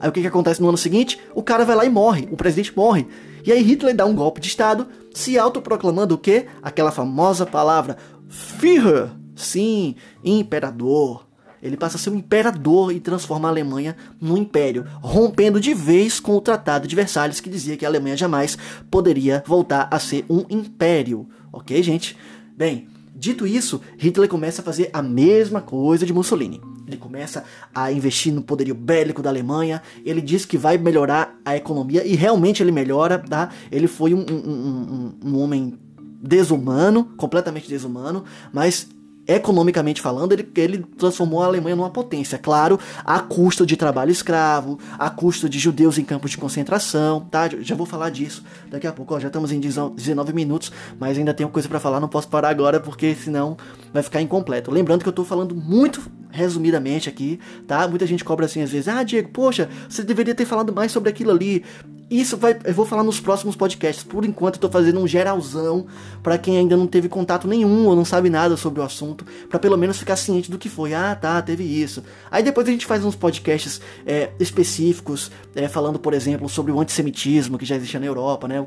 Aí 0.00 0.08
o 0.08 0.12
que, 0.12 0.20
que 0.20 0.26
acontece 0.26 0.60
no 0.60 0.68
ano 0.68 0.78
seguinte? 0.78 1.18
O 1.34 1.42
cara 1.42 1.64
vai 1.64 1.74
lá 1.74 1.84
e 1.84 1.90
morre, 1.90 2.28
o 2.30 2.36
presidente 2.36 2.72
morre. 2.76 3.06
E 3.44 3.52
aí 3.52 3.62
Hitler 3.62 3.94
dá 3.94 4.04
um 4.04 4.14
golpe 4.14 4.40
de 4.40 4.48
Estado, 4.48 4.86
se 5.14 5.38
autoproclamando 5.38 6.14
o 6.14 6.18
quê? 6.18 6.46
Aquela 6.62 6.90
famosa 6.90 7.46
palavra 7.46 7.96
Führer. 8.28 9.10
Sim, 9.34 9.94
imperador. 10.24 11.26
Ele 11.62 11.76
passa 11.76 11.96
a 11.96 12.00
ser 12.00 12.10
um 12.10 12.16
imperador 12.16 12.92
e 12.92 13.00
transforma 13.00 13.48
a 13.48 13.50
Alemanha 13.50 13.96
num 14.20 14.36
império, 14.36 14.86
rompendo 15.00 15.60
de 15.60 15.74
vez 15.74 16.20
com 16.20 16.36
o 16.36 16.40
Tratado 16.40 16.86
de 16.86 16.94
Versalhes 16.94 17.40
que 17.40 17.50
dizia 17.50 17.76
que 17.76 17.84
a 17.84 17.88
Alemanha 17.88 18.16
jamais 18.16 18.56
poderia 18.90 19.42
voltar 19.46 19.88
a 19.90 19.98
ser 19.98 20.24
um 20.30 20.44
império. 20.48 21.28
Ok, 21.52 21.82
gente? 21.82 22.16
Bem, 22.56 22.88
dito 23.18 23.46
isso, 23.46 23.80
Hitler 23.98 24.28
começa 24.28 24.62
a 24.62 24.64
fazer 24.64 24.90
a 24.92 25.02
mesma 25.02 25.60
coisa 25.60 26.06
de 26.06 26.12
Mussolini. 26.12 26.60
Ele 26.86 26.96
começa 26.96 27.44
a 27.74 27.90
investir 27.92 28.32
no 28.32 28.42
poderio 28.42 28.74
bélico 28.74 29.20
da 29.20 29.28
Alemanha. 29.28 29.82
Ele 30.04 30.20
diz 30.20 30.44
que 30.44 30.56
vai 30.56 30.78
melhorar 30.78 31.36
a 31.44 31.56
economia 31.56 32.06
e 32.06 32.14
realmente 32.14 32.62
ele 32.62 32.72
melhora, 32.72 33.18
tá? 33.18 33.50
Ele 33.70 33.88
foi 33.88 34.14
um, 34.14 34.24
um, 34.30 35.14
um, 35.24 35.30
um 35.30 35.38
homem 35.40 35.78
desumano, 36.22 37.04
completamente 37.16 37.68
desumano, 37.68 38.24
mas 38.52 38.88
economicamente 39.28 40.00
falando, 40.00 40.32
ele, 40.32 40.50
ele 40.56 40.78
transformou 40.96 41.42
a 41.42 41.46
Alemanha 41.46 41.76
numa 41.76 41.90
potência. 41.90 42.38
Claro, 42.38 42.80
a 43.04 43.20
custo 43.20 43.66
de 43.66 43.76
trabalho 43.76 44.10
escravo, 44.10 44.78
a 44.98 45.10
custo 45.10 45.48
de 45.48 45.58
judeus 45.58 45.98
em 45.98 46.04
campos 46.04 46.30
de 46.30 46.38
concentração, 46.38 47.20
tá? 47.20 47.48
Já 47.60 47.76
vou 47.76 47.86
falar 47.86 48.10
disso 48.10 48.42
daqui 48.70 48.86
a 48.86 48.92
pouco. 48.92 49.14
Ó, 49.14 49.20
já 49.20 49.26
estamos 49.28 49.52
em 49.52 49.60
19 49.60 50.32
minutos, 50.32 50.72
mas 50.98 51.18
ainda 51.18 51.34
tenho 51.34 51.50
coisa 51.50 51.68
para 51.68 51.78
falar, 51.78 52.00
não 52.00 52.08
posso 52.08 52.28
parar 52.28 52.48
agora 52.48 52.80
porque 52.80 53.14
senão 53.14 53.56
vai 53.92 54.02
ficar 54.02 54.22
incompleto. 54.22 54.70
Lembrando 54.70 55.02
que 55.02 55.08
eu 55.08 55.12
tô 55.12 55.24
falando 55.24 55.54
muito 55.54 56.00
resumidamente 56.30 57.08
aqui, 57.08 57.38
tá? 57.66 57.86
Muita 57.88 58.06
gente 58.06 58.24
cobra 58.24 58.46
assim 58.46 58.62
às 58.62 58.70
vezes: 58.70 58.88
"Ah, 58.88 59.02
Diego, 59.02 59.28
poxa, 59.30 59.68
você 59.88 60.02
deveria 60.02 60.34
ter 60.34 60.44
falado 60.44 60.72
mais 60.72 60.92
sobre 60.92 61.10
aquilo 61.10 61.30
ali". 61.30 61.64
Isso 62.10 62.38
vai, 62.38 62.58
eu 62.64 62.72
vou 62.72 62.86
falar 62.86 63.02
nos 63.02 63.20
próximos 63.20 63.54
podcasts. 63.54 64.02
Por 64.02 64.24
enquanto 64.24 64.54
eu 64.54 64.60
tô 64.62 64.70
fazendo 64.70 64.98
um 64.98 65.06
geralzão 65.06 65.86
para 66.22 66.38
quem 66.38 66.56
ainda 66.56 66.74
não 66.74 66.86
teve 66.86 67.06
contato 67.06 67.46
nenhum 67.46 67.86
ou 67.86 67.94
não 67.94 68.04
sabe 68.04 68.30
nada 68.30 68.56
sobre 68.56 68.80
o 68.80 68.82
assunto, 68.82 69.26
para 69.46 69.58
pelo 69.58 69.76
menos 69.76 69.98
ficar 69.98 70.16
ciente 70.16 70.50
do 70.50 70.56
que 70.56 70.70
foi. 70.70 70.94
Ah, 70.94 71.14
tá, 71.14 71.42
teve 71.42 71.64
isso. 71.64 72.02
Aí 72.30 72.42
depois 72.42 72.66
a 72.66 72.70
gente 72.70 72.86
faz 72.86 73.04
uns 73.04 73.14
podcasts 73.14 73.78
é, 74.06 74.30
específicos, 74.40 75.30
é, 75.54 75.68
falando, 75.68 75.98
por 75.98 76.14
exemplo, 76.14 76.48
sobre 76.48 76.72
o 76.72 76.80
antissemitismo 76.80 77.58
que 77.58 77.66
já 77.66 77.76
existia 77.76 78.00
na 78.00 78.06
Europa, 78.06 78.48
né, 78.48 78.66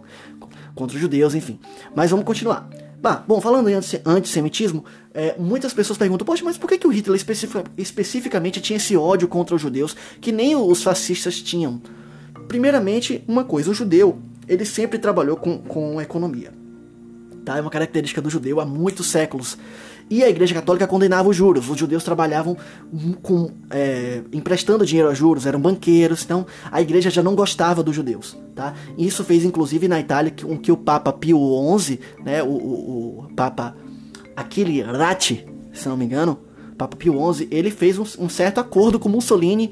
contra 0.76 0.96
os 0.96 1.02
judeus, 1.02 1.34
enfim. 1.34 1.60
Mas 1.96 2.12
vamos 2.12 2.26
continuar. 2.26 2.70
Bah, 3.02 3.24
bom, 3.28 3.42
falando 3.42 3.68
em 3.68 3.74
antissemitismo, 4.06 4.86
é, 5.12 5.36
muitas 5.40 5.74
pessoas 5.74 5.98
perguntam, 5.98 6.24
poxa, 6.24 6.46
mas 6.46 6.56
por 6.56 6.70
que, 6.70 6.78
que 6.78 6.86
o 6.86 6.92
Hitler 6.92 7.16
especific 7.16 7.66
especificamente 7.76 8.62
tinha 8.62 8.78
esse 8.78 8.96
ódio 8.96 9.28
contra 9.28 9.56
os 9.56 9.62
judeus 9.62 9.98
que 10.22 10.32
nem 10.32 10.56
os 10.56 10.84
fascistas 10.84 11.42
tinham? 11.42 11.82
Primeiramente, 12.48 13.24
uma 13.28 13.44
coisa, 13.44 13.72
o 13.72 13.74
judeu, 13.74 14.20
ele 14.48 14.66
sempre 14.66 15.00
trabalhou 15.00 15.36
com, 15.36 15.58
com 15.58 16.00
economia. 16.00 16.54
Tá? 17.44 17.58
É 17.58 17.62
uma 17.62 17.72
característica 17.72 18.22
do 18.22 18.30
judeu 18.30 18.60
há 18.60 18.66
muitos 18.66 19.08
séculos. 19.08 19.58
E 20.12 20.26
a 20.26 20.30
Igreja 20.30 20.54
Católica 20.54 20.86
condenava 20.86 21.30
os 21.30 21.38
juros. 21.38 21.70
Os 21.70 21.78
judeus 21.78 22.04
trabalhavam 22.04 22.58
com, 23.22 23.50
é, 23.70 24.22
emprestando 24.34 24.86
dinheiro 24.86 25.10
a 25.10 25.14
juros, 25.14 25.46
eram 25.46 25.60
banqueiros. 25.60 26.22
Então 26.24 26.46
a 26.70 26.82
Igreja 26.82 27.10
já 27.10 27.24
não 27.24 27.34
gostava 27.34 27.82
dos 27.82 27.96
judeus. 27.96 28.38
Tá? 28.54 28.74
Isso 28.98 29.24
fez, 29.24 29.46
inclusive, 29.46 29.88
na 29.88 30.02
Itália, 30.02 30.34
com 30.44 30.58
que 30.58 30.70
o 30.70 30.76
Papa 30.76 31.14
Pio 31.14 31.40
XI, 31.80 31.98
né, 32.26 32.44
o, 32.44 32.50
o, 32.50 33.20
o 33.20 33.34
Papa 33.34 33.74
Achille 34.36 34.82
Ratti, 34.82 35.48
se 35.72 35.88
não 35.88 35.96
me 35.96 36.04
engano, 36.04 36.38
Papa 36.78 36.98
Pio 36.98 37.14
XI, 37.34 37.48
ele 37.50 37.72
fez 37.72 37.98
um, 37.98 38.04
um 38.20 38.28
certo 38.28 38.60
acordo 38.60 39.00
com 39.00 39.08
Mussolini 39.08 39.72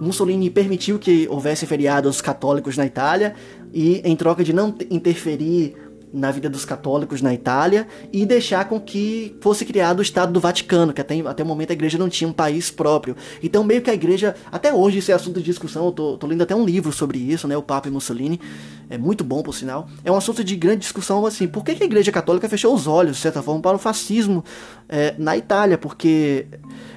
Mussolini 0.00 0.48
permitiu 0.48 0.98
que 0.98 1.28
houvesse 1.28 1.66
feriados 1.66 2.22
católicos 2.22 2.76
na 2.76 2.86
Itália 2.86 3.34
e, 3.72 4.00
em 4.02 4.16
troca 4.16 4.42
de 4.42 4.52
não 4.52 4.74
interferir 4.90 5.76
na 6.12 6.30
vida 6.30 6.48
dos 6.48 6.64
católicos 6.64 7.22
na 7.22 7.32
Itália 7.32 7.86
e 8.12 8.26
deixar 8.26 8.68
com 8.68 8.80
que 8.80 9.36
fosse 9.40 9.64
criado 9.64 10.00
o 10.00 10.02
Estado 10.02 10.32
do 10.32 10.40
Vaticano, 10.40 10.92
que 10.92 11.00
até, 11.00 11.18
até 11.20 11.42
o 11.42 11.46
momento 11.46 11.70
a 11.70 11.72
igreja 11.72 11.96
não 11.96 12.08
tinha 12.08 12.28
um 12.28 12.32
país 12.32 12.70
próprio. 12.70 13.16
Então, 13.42 13.62
meio 13.62 13.80
que 13.80 13.90
a 13.90 13.94
igreja, 13.94 14.34
até 14.50 14.72
hoje 14.72 14.98
isso 14.98 15.10
é 15.10 15.14
assunto 15.14 15.38
de 15.38 15.44
discussão, 15.44 15.86
eu 15.86 15.92
tô, 15.92 16.16
tô 16.16 16.26
lendo 16.26 16.42
até 16.42 16.54
um 16.54 16.64
livro 16.64 16.92
sobre 16.92 17.18
isso, 17.18 17.46
né, 17.46 17.56
o 17.56 17.62
Papa 17.62 17.88
e 17.88 17.90
Mussolini, 17.90 18.40
é 18.88 18.98
muito 18.98 19.22
bom 19.22 19.42
por 19.42 19.54
sinal. 19.54 19.88
É 20.04 20.10
um 20.10 20.16
assunto 20.16 20.42
de 20.42 20.56
grande 20.56 20.80
discussão, 20.80 21.24
assim, 21.24 21.46
por 21.46 21.64
que, 21.64 21.74
que 21.74 21.82
a 21.82 21.86
igreja 21.86 22.10
católica 22.10 22.48
fechou 22.48 22.74
os 22.74 22.86
olhos, 22.86 23.16
de 23.16 23.22
certa 23.22 23.40
forma, 23.42 23.60
para 23.60 23.76
o 23.76 23.78
fascismo 23.78 24.44
é, 24.88 25.14
na 25.16 25.36
Itália? 25.36 25.78
Porque 25.78 26.46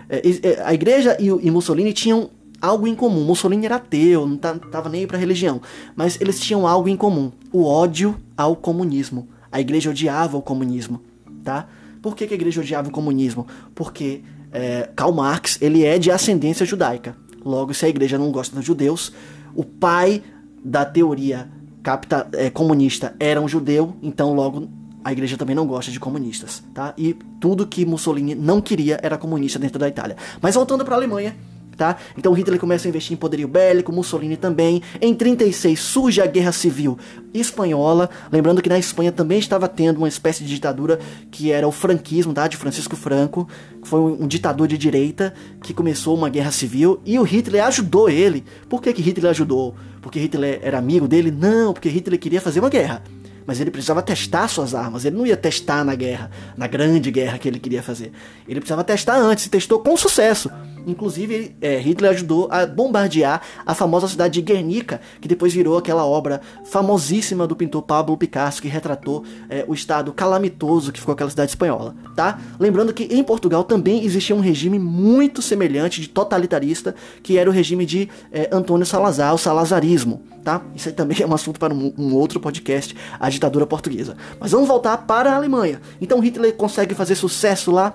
é, 0.09 0.21
é 0.41 0.63
a 0.63 0.73
igreja 0.73 1.15
e, 1.19 1.27
e 1.27 1.51
Mussolini 1.51 1.93
tinham 1.93 2.29
algo 2.63 2.87
em 2.87 2.95
comum. 2.95 3.25
Mussolini 3.25 3.65
era 3.65 3.75
ateu, 3.75 4.25
não 4.25 4.37
tá, 4.37 4.55
tava 4.55 4.87
nem 4.87 5.05
pra 5.05 5.17
religião. 5.17 5.61
Mas 5.93 6.19
eles 6.21 6.39
tinham 6.39 6.65
algo 6.65 6.87
em 6.87 6.95
comum: 6.95 7.31
o 7.51 7.65
ódio 7.65 8.17
ao 8.37 8.55
comunismo. 8.55 9.27
A 9.51 9.59
igreja 9.59 9.89
odiava 9.89 10.37
o 10.37 10.41
comunismo, 10.41 11.01
tá? 11.43 11.67
Por 12.01 12.15
que, 12.15 12.25
que 12.25 12.33
a 12.33 12.37
igreja 12.37 12.61
odiava 12.61 12.87
o 12.87 12.91
comunismo? 12.91 13.45
Porque 13.75 14.21
é, 14.51 14.89
Karl 14.95 15.11
Marx 15.11 15.61
ele 15.61 15.85
é 15.85 15.99
de 15.99 16.09
ascendência 16.09 16.65
judaica. 16.65 17.15
Logo, 17.45 17.73
se 17.73 17.85
a 17.85 17.89
igreja 17.89 18.17
não 18.17 18.31
gosta 18.31 18.55
dos 18.55 18.65
judeus, 18.65 19.11
o 19.53 19.63
pai 19.63 20.23
da 20.63 20.85
teoria 20.85 21.49
capta, 21.83 22.27
é, 22.33 22.49
comunista 22.49 23.13
era 23.19 23.39
um 23.39 23.47
judeu, 23.47 23.95
então 24.01 24.33
logo 24.33 24.69
a 25.03 25.11
igreja 25.11 25.37
também 25.37 25.55
não 25.55 25.67
gosta 25.67 25.91
de 25.91 25.99
comunistas, 25.99 26.63
tá? 26.73 26.93
E 26.97 27.13
tudo 27.39 27.67
que 27.67 27.85
Mussolini 27.85 28.33
não 28.33 28.61
queria 28.61 28.97
era 29.03 29.17
comunista 29.17 29.59
dentro 29.59 29.77
da 29.77 29.87
Itália. 29.87 30.15
Mas 30.41 30.55
voltando 30.55 30.85
para 30.85 30.95
a 30.95 30.97
Alemanha, 30.97 31.35
Tá? 31.75 31.97
Então 32.17 32.33
Hitler 32.33 32.59
começa 32.59 32.87
a 32.87 32.89
investir 32.89 33.13
em 33.13 33.17
poderio 33.17 33.47
bélico, 33.47 33.91
Mussolini 33.91 34.37
também. 34.37 34.81
Em 35.01 35.13
36 35.13 35.79
surge 35.79 36.21
a 36.21 36.25
Guerra 36.25 36.51
Civil 36.51 36.97
Espanhola, 37.33 38.09
lembrando 38.31 38.61
que 38.61 38.69
na 38.69 38.77
Espanha 38.77 39.11
também 39.11 39.39
estava 39.39 39.67
tendo 39.67 39.97
uma 39.97 40.07
espécie 40.07 40.43
de 40.43 40.49
ditadura 40.49 40.99
que 41.31 41.51
era 41.51 41.67
o 41.67 41.71
franquismo, 41.71 42.33
tá? 42.33 42.47
de 42.47 42.57
Francisco 42.57 42.95
Franco, 42.95 43.47
que 43.81 43.87
foi 43.87 43.99
um, 43.99 44.27
ditador 44.27 44.67
de 44.67 44.77
direita 44.77 45.33
que 45.61 45.73
começou 45.73 46.15
uma 46.15 46.29
guerra 46.29 46.51
civil 46.51 47.01
e 47.03 47.17
o 47.17 47.23
Hitler 47.23 47.63
ajudou 47.65 48.09
ele. 48.09 48.43
Por 48.69 48.81
que, 48.81 48.93
que 48.93 49.01
Hitler 49.01 49.31
ajudou? 49.31 49.75
Porque 50.01 50.19
Hitler 50.19 50.59
era 50.61 50.77
amigo 50.77 51.07
dele? 51.07 51.31
Não, 51.31 51.73
porque 51.73 51.89
Hitler 51.89 52.19
queria 52.19 52.41
fazer 52.41 52.59
uma 52.59 52.69
guerra 52.69 53.01
mas 53.45 53.59
ele 53.59 53.71
precisava 53.71 54.01
testar 54.01 54.47
suas 54.47 54.73
armas. 54.73 55.05
Ele 55.05 55.17
não 55.17 55.25
ia 55.25 55.37
testar 55.37 55.83
na 55.83 55.95
guerra, 55.95 56.31
na 56.55 56.67
grande 56.67 57.11
guerra 57.11 57.37
que 57.37 57.47
ele 57.47 57.59
queria 57.59 57.83
fazer. 57.83 58.11
Ele 58.47 58.59
precisava 58.59 58.83
testar 58.83 59.17
antes 59.17 59.45
e 59.45 59.49
testou 59.49 59.79
com 59.79 59.97
sucesso. 59.97 60.49
Inclusive, 60.85 61.55
é, 61.61 61.77
Hitler 61.77 62.11
ajudou 62.11 62.47
a 62.51 62.65
bombardear 62.65 63.41
a 63.65 63.73
famosa 63.73 64.07
cidade 64.07 64.33
de 64.35 64.41
Guernica, 64.41 65.01
que 65.21 65.27
depois 65.27 65.53
virou 65.53 65.77
aquela 65.77 66.05
obra 66.05 66.41
famosíssima 66.65 67.47
do 67.47 67.55
pintor 67.55 67.83
Pablo 67.83 68.17
Picasso, 68.17 68.61
que 68.61 68.67
retratou 68.67 69.23
é, 69.49 69.65
o 69.67 69.73
estado 69.73 70.11
calamitoso 70.13 70.91
que 70.91 70.99
ficou 70.99 71.13
aquela 71.13 71.29
cidade 71.29 71.51
espanhola, 71.51 71.95
tá? 72.15 72.39
Lembrando 72.59 72.93
que 72.93 73.03
em 73.03 73.23
Portugal 73.23 73.63
também 73.63 74.03
existia 74.05 74.35
um 74.35 74.39
regime 74.39 74.79
muito 74.79 75.41
semelhante 75.41 76.01
de 76.01 76.09
totalitarista, 76.09 76.95
que 77.21 77.37
era 77.37 77.49
o 77.49 77.53
regime 77.53 77.85
de 77.85 78.09
é, 78.31 78.49
Antônio 78.51 78.85
Salazar, 78.85 79.33
o 79.33 79.37
salazarismo, 79.37 80.21
tá? 80.43 80.61
Isso 80.75 80.89
aí 80.89 80.95
também 80.95 81.17
é 81.21 81.27
um 81.27 81.33
assunto 81.33 81.59
para 81.59 81.73
um, 81.73 81.93
um 81.97 82.13
outro 82.13 82.39
podcast, 82.39 82.95
a 83.19 83.29
ditadura 83.29 83.65
portuguesa. 83.65 84.15
Mas 84.39 84.51
vamos 84.51 84.67
voltar 84.67 84.97
para 84.97 85.31
a 85.31 85.35
Alemanha. 85.35 85.81
Então 86.01 86.19
Hitler 86.19 86.53
consegue 86.53 86.93
fazer 86.93 87.15
sucesso 87.15 87.71
lá 87.71 87.93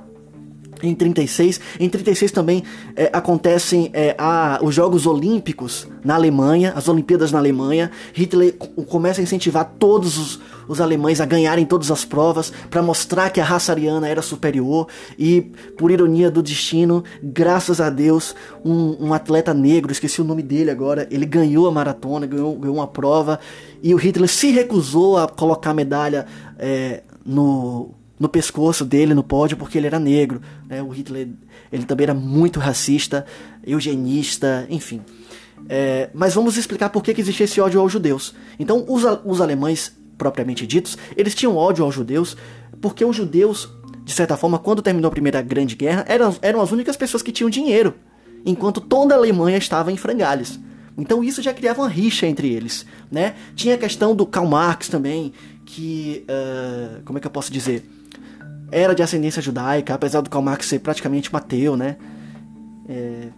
em 0.83 0.95
36. 0.95 1.61
Em 1.79 1.89
36 1.89 2.33
também 2.33 2.63
é, 2.95 3.11
acontecem 3.13 3.91
é, 3.93 4.15
a, 4.19 4.59
os 4.63 4.75
Jogos 4.75 5.07
Olímpicos 5.07 5.87
na 6.05 6.15
Alemanha, 6.15 6.73
as 6.77 6.89
Olimpíadas 6.89 7.33
na 7.33 7.39
Alemanha. 7.39 7.91
Hitler 8.13 8.55
começa 8.89 9.21
a 9.21 9.25
incentivar 9.25 9.75
todos 9.79 10.17
os, 10.17 10.41
os 10.69 10.81
alemães 10.81 11.21
a 11.21 11.27
ganharem 11.27 11.65
todas 11.65 11.91
as 11.91 12.05
provas 12.05 12.53
para 12.71 12.83
mostrar 12.83 13.31
que 13.31 13.41
a 13.41 13.45
raça 13.45 13.73
ariana 13.73 14.09
era 14.09 14.23
superior. 14.23 14.89
E, 15.19 15.43
por 15.77 15.91
ironia 15.91 16.31
do 16.31 16.43
destino, 16.43 17.03
graças 17.23 17.81
a 17.81 17.91
Deus, 17.91 18.35
um, 18.65 19.09
um 19.09 19.15
atleta 19.15 19.53
negro, 19.53 19.93
esqueci 19.93 20.21
o 20.21 20.25
nome 20.25 20.43
dele 20.43 20.71
agora, 20.71 21.07
ele 21.11 21.27
ganhou 21.27 21.67
a 21.67 21.73
maratona, 21.73 22.27
ganhou, 22.27 22.55
ganhou 22.57 22.77
uma 22.77 22.87
prova. 22.87 23.41
E 23.83 23.95
o 23.95 23.97
Hitler 23.97 24.29
se 24.29 24.51
recusou 24.51 25.19
a 25.19 25.29
colocar 25.29 25.71
a 25.71 25.75
medalha 25.75 26.27
é, 26.59 27.03
no 27.25 27.98
no 28.19 28.29
pescoço 28.29 28.85
dele 28.85 29.15
no 29.15 29.23
pódio 29.23 29.57
porque 29.57 29.79
ele 29.79 29.87
era 29.87 29.99
negro. 29.99 30.41
Né? 30.69 30.83
O 30.83 30.89
Hitler 30.89 31.29
ele 31.73 31.85
também 31.85 32.05
era 32.05 32.15
muito 32.15 32.59
racista, 32.59 33.25
eugenista, 33.65 34.67
enfim. 34.69 35.03
É, 35.69 36.11
mas 36.15 36.35
vamos 36.35 36.57
explicar 36.57 36.91
por 36.91 37.03
que, 37.03 37.15
que 37.15 37.21
existia 37.21 37.45
esse 37.45 37.61
ódio 37.61 37.81
aos 37.81 37.93
judeus. 37.93 38.35
Então, 38.59 38.85
os, 38.89 39.03
os 39.25 39.41
alemães, 39.41 39.97
propriamente 40.17 40.67
ditos, 40.67 40.97
eles 41.17 41.35
tinham 41.35 41.57
ódio 41.57 41.85
aos 41.85 41.95
judeus 41.95 42.37
porque 42.81 43.05
os 43.05 43.15
judeus, 43.15 43.69
de 44.05 44.13
certa 44.13 44.37
forma, 44.37 44.59
quando 44.59 44.83
terminou 44.83 45.09
a 45.09 45.13
Primeira 45.13 45.43
Grande 45.43 45.75
Guerra, 45.75 46.05
eram, 46.09 46.35
eram 46.41 46.61
as 46.61 46.73
únicas 46.73 46.97
pessoas 46.97 47.23
que 47.23 47.33
tinham 47.33 47.51
dinheiro, 47.51 47.95
enquanto 48.45 48.81
toda 48.81 49.15
a 49.15 49.19
Alemanha 49.19 49.59
estava 49.59 49.93
em 49.93 49.97
frangalhos. 49.97 50.59
Então 50.97 51.23
isso 51.23 51.41
já 51.41 51.55
criava 51.55 51.83
uma 51.83 51.89
rixa 51.89 52.27
entre 52.27 52.53
eles, 52.53 52.85
né? 53.11 53.37
Tinha 53.55 53.77
a 53.77 53.79
questão 53.79 54.17
do 54.17 54.27
Karl 54.27 54.49
Marx 54.49 54.89
também, 54.89 55.33
que, 55.65 56.25
uh, 56.29 57.03
como 57.05 57.19
é 57.19 57.21
que 57.21 57.27
eu 57.27 57.31
posso 57.31 57.53
dizer? 57.53 57.89
Era 58.71 58.95
de 58.95 59.03
ascendência 59.03 59.41
judaica, 59.41 59.95
apesar 59.95 60.21
do 60.21 60.31
Karl 60.31 60.45
Marx 60.45 60.67
ser 60.67 60.81
praticamente 60.81 61.33
um 61.33 61.37
ateu, 61.37 61.77
né? 61.77 61.97
É, 62.89 63.29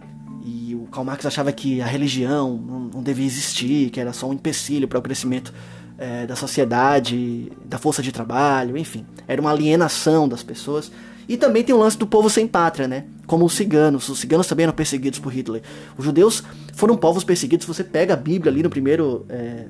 e 0.43 0.75
o 0.75 0.87
Karl 0.91 1.05
Marx 1.05 1.25
achava 1.25 1.51
que 1.51 1.81
a 1.81 1.85
religião 1.85 2.57
não, 2.57 2.79
não 2.79 3.03
devia 3.03 3.25
existir, 3.25 3.89
que 3.89 3.99
era 3.99 4.11
só 4.11 4.27
um 4.29 4.33
empecilho 4.33 4.87
para 4.87 4.97
o 4.97 5.01
crescimento 5.01 5.53
é, 5.97 6.25
da 6.25 6.35
sociedade, 6.35 7.51
da 7.63 7.77
força 7.77 8.01
de 8.01 8.11
trabalho, 8.11 8.75
enfim. 8.77 9.05
Era 9.27 9.39
uma 9.39 9.51
alienação 9.51 10.27
das 10.27 10.41
pessoas. 10.41 10.91
E 11.29 11.37
também 11.37 11.63
tem 11.63 11.73
o 11.73 11.77
lance 11.77 11.97
do 11.97 12.07
povo 12.07 12.29
sem 12.29 12.47
pátria, 12.47 12.87
né? 12.87 13.05
Como 13.27 13.45
os 13.45 13.53
ciganos. 13.53 14.09
Os 14.09 14.19
ciganos 14.19 14.47
também 14.47 14.63
eram 14.63 14.73
perseguidos 14.73 15.19
por 15.19 15.31
Hitler. 15.31 15.61
Os 15.97 16.03
judeus 16.03 16.43
foram 16.73 16.97
povos 16.97 17.23
perseguidos. 17.23 17.67
Você 17.67 17.83
pega 17.83 18.15
a 18.15 18.17
Bíblia 18.17 18.51
ali 18.51 18.63
no 18.63 18.69
primeiro, 18.69 19.25
é, 19.29 19.67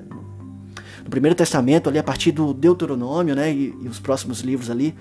no 1.04 1.10
primeiro 1.10 1.36
testamento, 1.36 1.88
ali 1.88 1.98
a 1.98 2.02
partir 2.02 2.32
do 2.32 2.54
Deuteronômio, 2.54 3.34
né? 3.36 3.52
E, 3.52 3.74
e 3.82 3.88
os 3.88 4.00
próximos 4.00 4.40
livros 4.40 4.70
ali 4.70 4.94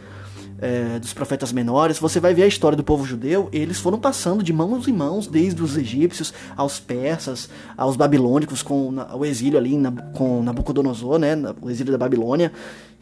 é, 0.62 1.00
dos 1.00 1.12
profetas 1.12 1.52
menores, 1.52 1.98
você 1.98 2.20
vai 2.20 2.34
ver 2.34 2.44
a 2.44 2.48
história 2.48 2.76
do 2.76 2.84
povo 2.84 3.04
judeu, 3.04 3.50
eles 3.52 3.80
foram 3.80 4.00
passando 4.00 4.44
de 4.44 4.54
mãos 4.54 4.88
em 4.88 4.94
mãos, 4.94 5.28
desde 5.28 5.62
os 5.62 5.76
egípcios 5.76 6.34
aos 6.56 6.80
persas, 6.80 7.50
aos 7.76 7.96
babilônicos, 7.96 8.62
com 8.62 8.94
o 9.14 9.26
exílio 9.26 9.58
ali 9.58 9.76
na, 9.76 9.92
com 9.92 10.44
Nabucodonosor, 10.44 11.18
né, 11.18 11.36
o 11.60 11.70
exílio 11.70 11.92
da 11.92 11.98
Babilônia. 11.98 12.52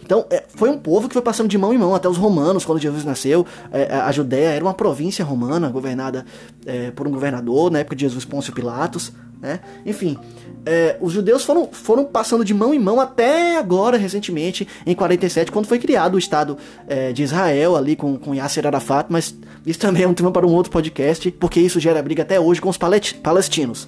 Então, 0.02 0.26
é, 0.30 0.44
foi 0.56 0.70
um 0.70 0.78
povo 0.78 1.08
que 1.08 1.14
foi 1.14 1.22
passando 1.22 1.48
de 1.48 1.58
mão 1.58 1.74
em 1.74 1.78
mão, 1.78 1.94
até 1.94 2.08
os 2.10 2.18
romanos, 2.18 2.66
quando 2.66 2.80
Jesus 2.80 3.06
nasceu. 3.06 3.46
É, 3.72 3.94
a 3.94 4.12
Judéia 4.12 4.50
era 4.50 4.64
uma 4.64 4.74
província 4.74 5.24
romana, 5.24 5.70
governada 5.70 6.26
é, 6.66 6.92
por 6.92 7.08
um 7.08 7.12
governador, 7.12 7.70
na 7.72 7.80
época 7.80 7.96
de 7.96 8.02
Jesus 8.04 8.26
Pôncio 8.26 8.54
Pilatos. 8.54 9.12
Né? 9.42 9.60
Enfim, 9.86 10.18
é, 10.66 10.98
os 11.00 11.14
judeus 11.14 11.46
foram, 11.46 11.70
foram 11.72 12.04
passando 12.04 12.44
de 12.44 12.54
mão 12.54 12.74
em 12.74 12.80
mão 12.80 13.00
até 13.00 13.58
agora, 13.58 13.98
recentemente, 13.98 14.68
em 14.86 14.94
47, 14.94 15.52
quando 15.52 15.66
foi 15.66 15.80
criado 15.80 16.16
o 16.16 16.20
Estado 16.20 16.58
é, 16.88 17.14
de 17.14 17.24
Israel, 17.24 17.76
ali 17.76 17.96
com, 17.96 18.18
com 18.18 18.36
Yasser 18.36 18.68
Arafat, 18.68 19.08
mas 19.10 19.36
isso 19.66 19.80
também 19.80 20.04
é 20.04 20.08
um 20.08 20.14
tema 20.14 20.32
para 20.32 20.46
um 20.46 20.52
outro 20.52 20.72
podcast, 20.72 21.32
porque 21.32 21.60
isso 21.60 21.80
gera 21.80 22.02
briga 22.04 22.24
até 22.24 22.40
hoje 22.40 22.60
com 22.60 22.70
os 22.70 22.78
palestinos. 22.78 23.88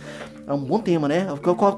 É 0.51 0.53
um 0.53 0.65
bom 0.65 0.79
tema, 0.79 1.07
né? 1.07 1.27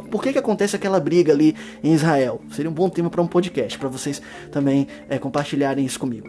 Por 0.09 0.23
que, 0.23 0.33
que 0.33 0.39
acontece 0.39 0.75
aquela 0.75 0.99
briga 0.99 1.31
ali 1.31 1.55
em 1.83 1.93
Israel? 1.93 2.41
Seria 2.51 2.71
um 2.71 2.73
bom 2.73 2.89
tema 2.89 3.07
para 3.07 3.21
um 3.21 3.27
podcast, 3.27 3.77
para 3.77 3.87
vocês 3.87 4.19
também 4.51 4.87
é, 5.07 5.19
compartilharem 5.19 5.85
isso 5.85 5.99
comigo. 5.99 6.27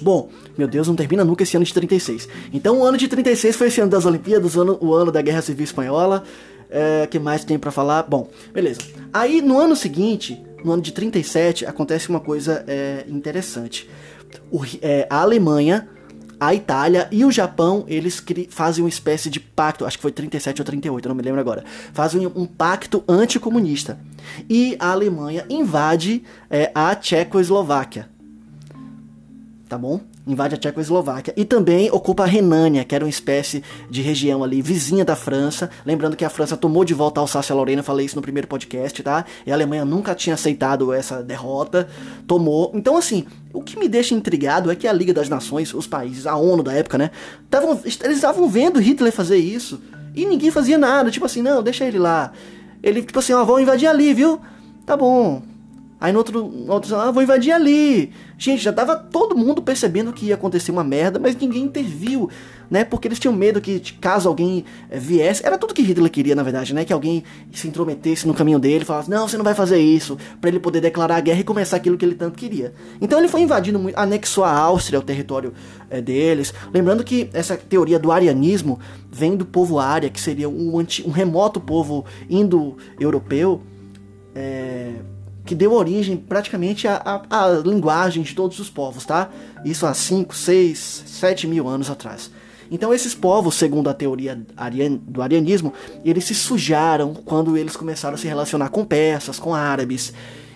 Bom, 0.00 0.28
meu 0.56 0.68
Deus, 0.68 0.86
não 0.86 0.94
termina 0.94 1.24
nunca 1.24 1.42
esse 1.42 1.56
ano 1.56 1.66
de 1.66 1.74
36. 1.74 2.28
Então 2.52 2.78
o 2.78 2.84
ano 2.84 2.96
de 2.96 3.08
36 3.08 3.56
foi 3.56 3.66
esse 3.66 3.80
ano 3.80 3.90
das 3.90 4.06
Olimpíadas, 4.06 4.54
o 4.54 4.60
ano, 4.60 4.78
o 4.80 4.94
ano 4.94 5.10
da 5.10 5.20
Guerra 5.20 5.42
Civil 5.42 5.64
Espanhola. 5.64 6.22
É, 6.70 7.08
que 7.08 7.18
mais 7.18 7.44
tem 7.44 7.58
para 7.58 7.72
falar? 7.72 8.04
Bom, 8.04 8.28
beleza. 8.54 8.82
Aí 9.12 9.42
no 9.42 9.58
ano 9.58 9.74
seguinte, 9.74 10.40
no 10.64 10.70
ano 10.70 10.80
de 10.80 10.92
37, 10.92 11.66
acontece 11.66 12.08
uma 12.08 12.20
coisa 12.20 12.64
é, 12.68 13.04
interessante. 13.08 13.90
O, 14.52 14.60
é, 14.80 15.04
a 15.10 15.20
Alemanha, 15.20 15.88
a 16.40 16.54
Itália 16.54 17.06
e 17.12 17.24
o 17.24 17.30
Japão, 17.30 17.84
eles 17.86 18.24
fazem 18.48 18.82
uma 18.82 18.88
espécie 18.88 19.28
de 19.28 19.38
pacto, 19.38 19.84
acho 19.84 19.98
que 19.98 20.02
foi 20.02 20.10
37 20.10 20.60
ou 20.60 20.64
38, 20.64 21.08
não 21.08 21.14
me 21.14 21.22
lembro 21.22 21.40
agora. 21.40 21.64
Fazem 21.92 22.26
um 22.26 22.46
pacto 22.46 23.04
anticomunista. 23.06 23.98
E 24.48 24.76
a 24.80 24.90
Alemanha 24.90 25.44
invade 25.50 26.24
é, 26.48 26.72
a 26.74 26.94
Tchecoslováquia 26.94 28.08
tá 29.70 29.78
bom? 29.78 30.00
Invade 30.26 30.54
a 30.54 30.58
Tchecoslováquia 30.58 31.32
e 31.36 31.46
também 31.46 31.90
ocupa 31.90 32.24
a 32.24 32.26
Renânia, 32.26 32.84
que 32.84 32.94
era 32.94 33.04
uma 33.04 33.10
espécie 33.10 33.64
de 33.88 34.02
região 34.02 34.44
ali 34.44 34.60
vizinha 34.60 35.04
da 35.04 35.16
França. 35.16 35.70
Lembrando 35.84 36.14
que 36.14 36.24
a 36.24 36.30
França 36.30 36.56
tomou 36.56 36.84
de 36.84 36.92
volta 36.92 37.20
a 37.20 37.22
Alsácia-Lorena, 37.22 37.82
falei 37.82 38.04
isso 38.04 38.16
no 38.16 38.22
primeiro 38.22 38.46
podcast, 38.46 39.02
tá? 39.02 39.24
E 39.46 39.50
a 39.50 39.54
Alemanha 39.54 39.84
nunca 39.84 40.14
tinha 40.14 40.34
aceitado 40.34 40.92
essa 40.92 41.22
derrota, 41.22 41.88
tomou. 42.26 42.70
Então, 42.74 42.98
assim, 42.98 43.24
o 43.52 43.62
que 43.62 43.78
me 43.78 43.88
deixa 43.88 44.14
intrigado 44.14 44.70
é 44.70 44.76
que 44.76 44.86
a 44.86 44.92
Liga 44.92 45.14
das 45.14 45.28
Nações, 45.28 45.72
os 45.72 45.86
países, 45.86 46.26
a 46.26 46.36
ONU 46.36 46.62
da 46.62 46.74
época, 46.74 46.98
né? 46.98 47.10
Tavam, 47.48 47.80
eles 47.82 48.16
estavam 48.16 48.46
vendo 48.48 48.78
Hitler 48.78 49.12
fazer 49.12 49.38
isso 49.38 49.80
e 50.14 50.26
ninguém 50.26 50.50
fazia 50.50 50.76
nada. 50.76 51.10
Tipo 51.10 51.26
assim, 51.26 51.40
não, 51.40 51.62
deixa 51.62 51.84
ele 51.84 51.98
lá. 51.98 52.32
Ele, 52.82 53.02
tipo 53.02 53.18
assim, 53.18 53.32
ó, 53.32 53.42
vão 53.44 53.58
invadir 53.58 53.86
ali, 53.86 54.12
viu? 54.12 54.40
Tá 54.84 54.96
bom, 54.96 55.42
Aí 56.00 56.12
no 56.12 56.18
outro, 56.18 56.48
no 56.48 56.72
outro 56.72 56.96
ah, 56.96 57.10
vou 57.10 57.22
invadir 57.22 57.52
ali. 57.52 58.10
Gente, 58.38 58.62
já 58.62 58.72
tava 58.72 58.96
todo 58.96 59.36
mundo 59.36 59.60
percebendo 59.60 60.14
que 60.14 60.26
ia 60.26 60.34
acontecer 60.34 60.72
uma 60.72 60.82
merda, 60.82 61.18
mas 61.18 61.36
ninguém 61.36 61.64
interviu, 61.64 62.30
né? 62.70 62.84
Porque 62.84 63.06
eles 63.06 63.18
tinham 63.18 63.34
medo 63.34 63.60
que, 63.60 63.78
caso 64.00 64.26
alguém 64.26 64.64
é, 64.88 64.98
viesse, 64.98 65.44
era 65.44 65.58
tudo 65.58 65.74
que 65.74 65.82
Hitler 65.82 66.10
queria, 66.10 66.34
na 66.34 66.42
verdade, 66.42 66.72
né? 66.72 66.86
Que 66.86 66.92
alguém 66.94 67.22
se 67.52 67.68
intrometesse 67.68 68.26
no 68.26 68.32
caminho 68.32 68.58
dele, 68.58 68.82
falasse, 68.82 69.10
não, 69.10 69.28
você 69.28 69.36
não 69.36 69.44
vai 69.44 69.52
fazer 69.52 69.78
isso, 69.78 70.16
para 70.40 70.48
ele 70.48 70.58
poder 70.58 70.80
declarar 70.80 71.16
a 71.16 71.20
guerra 71.20 71.40
e 71.40 71.44
começar 71.44 71.76
aquilo 71.76 71.98
que 71.98 72.04
ele 72.06 72.14
tanto 72.14 72.38
queria. 72.38 72.72
Então 72.98 73.18
ele 73.18 73.28
foi 73.28 73.42
invadindo, 73.42 73.78
muito, 73.78 73.98
anexou 73.98 74.42
a 74.42 74.50
Áustria, 74.50 74.98
o 74.98 75.02
território 75.02 75.52
é, 75.90 76.00
deles. 76.00 76.54
Lembrando 76.72 77.04
que 77.04 77.28
essa 77.34 77.58
teoria 77.58 77.98
do 77.98 78.10
arianismo 78.10 78.80
vem 79.12 79.36
do 79.36 79.44
povo 79.44 79.78
ária, 79.78 80.08
que 80.08 80.20
seria 80.20 80.48
um, 80.48 80.78
anti, 80.78 81.06
um 81.06 81.10
remoto 81.10 81.60
povo 81.60 82.06
indo-europeu. 82.30 83.60
É, 84.34 84.94
que 85.44 85.54
deu 85.54 85.72
origem 85.72 86.16
praticamente 86.16 86.86
à, 86.86 87.22
linguagem 87.64 88.22
de 88.22 88.34
todos 88.34 88.58
os 88.58 88.70
povos, 88.70 89.04
tá? 89.04 89.30
Isso 89.64 89.86
há 89.86 89.94
5, 89.94 90.34
6, 90.34 91.04
7 91.06 91.46
mil 91.46 91.68
anos 91.68 91.90
atrás. 91.90 92.30
Então 92.70 92.94
esses 92.94 93.14
povos, 93.14 93.56
segundo 93.56 93.90
a 93.90 93.94
teoria 93.94 94.40
do 95.02 95.20
arianismo, 95.20 95.72
eles 96.04 96.24
se 96.24 96.34
sujaram 96.34 97.14
quando 97.14 97.56
eles 97.56 97.76
começaram 97.76 98.14
a 98.14 98.18
se 98.18 98.28
relacionar 98.28 98.68
com 98.68 98.84
persas, 98.84 99.38
com 99.38 99.54
árabes. 99.54 100.12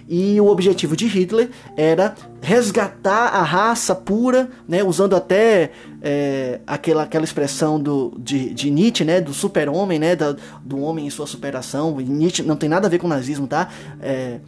E 0.06 0.38
o 0.38 0.48
objetivo 0.48 0.94
de 0.94 1.06
Hitler 1.06 1.50
era 1.76 2.14
resgatar 2.42 3.28
a 3.28 3.42
raça 3.42 3.94
pura, 3.94 4.50
né, 4.68 4.84
usando 4.84 5.16
até 5.16 5.70
é, 6.02 6.60
aquela, 6.66 7.04
aquela 7.04 7.24
expressão 7.24 7.80
do, 7.80 8.14
de, 8.18 8.52
de 8.52 8.70
Nietzsche, 8.70 9.02
né, 9.02 9.20
do 9.20 9.32
super-homem, 9.32 9.98
né, 9.98 10.14
da, 10.14 10.36
do 10.62 10.78
homem 10.78 11.06
em 11.06 11.10
sua 11.10 11.26
superação. 11.26 11.96
Nietzsche 11.96 12.42
não 12.42 12.54
tem 12.54 12.68
nada 12.68 12.86
a 12.86 12.90
ver 12.90 12.98
com 12.98 13.08
nazismo, 13.08 13.46
tá? 13.46 13.70
É, 14.02 14.40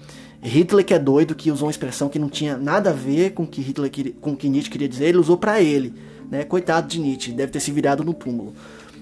Hitler 0.46 0.84
que 0.84 0.94
é 0.94 0.98
doido, 0.98 1.34
que 1.34 1.50
usou 1.50 1.66
uma 1.66 1.70
expressão 1.70 2.08
que 2.08 2.18
não 2.18 2.28
tinha 2.28 2.56
nada 2.56 2.90
a 2.90 2.92
ver 2.92 3.30
com 3.32 3.46
que 3.46 3.60
Hitler 3.60 3.90
queria, 3.90 4.14
com 4.20 4.36
que 4.36 4.48
Nietzsche 4.48 4.70
queria 4.70 4.88
dizer, 4.88 5.06
ele 5.06 5.18
usou 5.18 5.36
para 5.36 5.60
ele, 5.60 5.92
né? 6.30 6.44
Coitado 6.44 6.86
de 6.86 7.00
Nietzsche, 7.00 7.32
deve 7.32 7.52
ter 7.52 7.60
se 7.60 7.70
virado 7.70 8.04
no 8.04 8.14
túmulo. 8.14 8.54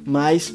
Mas 0.05 0.55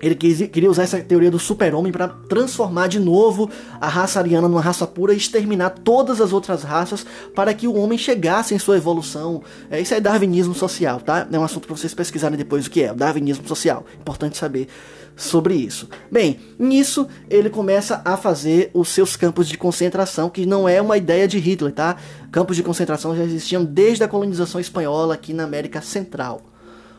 ele 0.00 0.14
queria 0.14 0.70
usar 0.70 0.82
essa 0.82 1.00
teoria 1.00 1.30
do 1.30 1.38
super-homem 1.38 1.92
para 1.92 2.08
transformar 2.08 2.88
de 2.88 2.98
novo 2.98 3.48
a 3.80 3.88
raça 3.88 4.18
ariana 4.18 4.48
numa 4.48 4.60
raça 4.60 4.86
pura 4.86 5.14
e 5.14 5.16
exterminar 5.16 5.70
todas 5.70 6.20
as 6.20 6.32
outras 6.32 6.62
raças 6.62 7.06
para 7.34 7.54
que 7.54 7.66
o 7.66 7.74
homem 7.74 7.96
chegasse 7.96 8.54
em 8.54 8.58
sua 8.58 8.76
evolução. 8.76 9.42
É, 9.70 9.80
isso 9.80 9.94
é 9.94 10.00
darwinismo 10.00 10.54
social, 10.54 11.00
tá? 11.00 11.26
É 11.30 11.38
um 11.38 11.44
assunto 11.44 11.66
para 11.66 11.76
vocês 11.76 11.94
pesquisarem 11.94 12.36
depois 12.36 12.66
o 12.66 12.70
que 12.70 12.82
é, 12.82 12.92
o 12.92 12.94
darwinismo 12.94 13.46
social. 13.48 13.84
Importante 13.98 14.36
saber 14.36 14.68
sobre 15.16 15.54
isso. 15.54 15.88
Bem, 16.10 16.40
nisso 16.58 17.06
ele 17.30 17.48
começa 17.48 18.02
a 18.04 18.16
fazer 18.16 18.70
os 18.74 18.88
seus 18.88 19.16
campos 19.16 19.48
de 19.48 19.56
concentração, 19.56 20.28
que 20.28 20.44
não 20.44 20.68
é 20.68 20.82
uma 20.82 20.96
ideia 20.96 21.28
de 21.28 21.38
Hitler, 21.38 21.72
tá? 21.72 21.96
Campos 22.32 22.56
de 22.56 22.62
concentração 22.62 23.16
já 23.16 23.22
existiam 23.22 23.64
desde 23.64 24.02
a 24.02 24.08
colonização 24.08 24.60
espanhola 24.60 25.14
aqui 25.14 25.32
na 25.32 25.44
América 25.44 25.80
Central. 25.80 26.53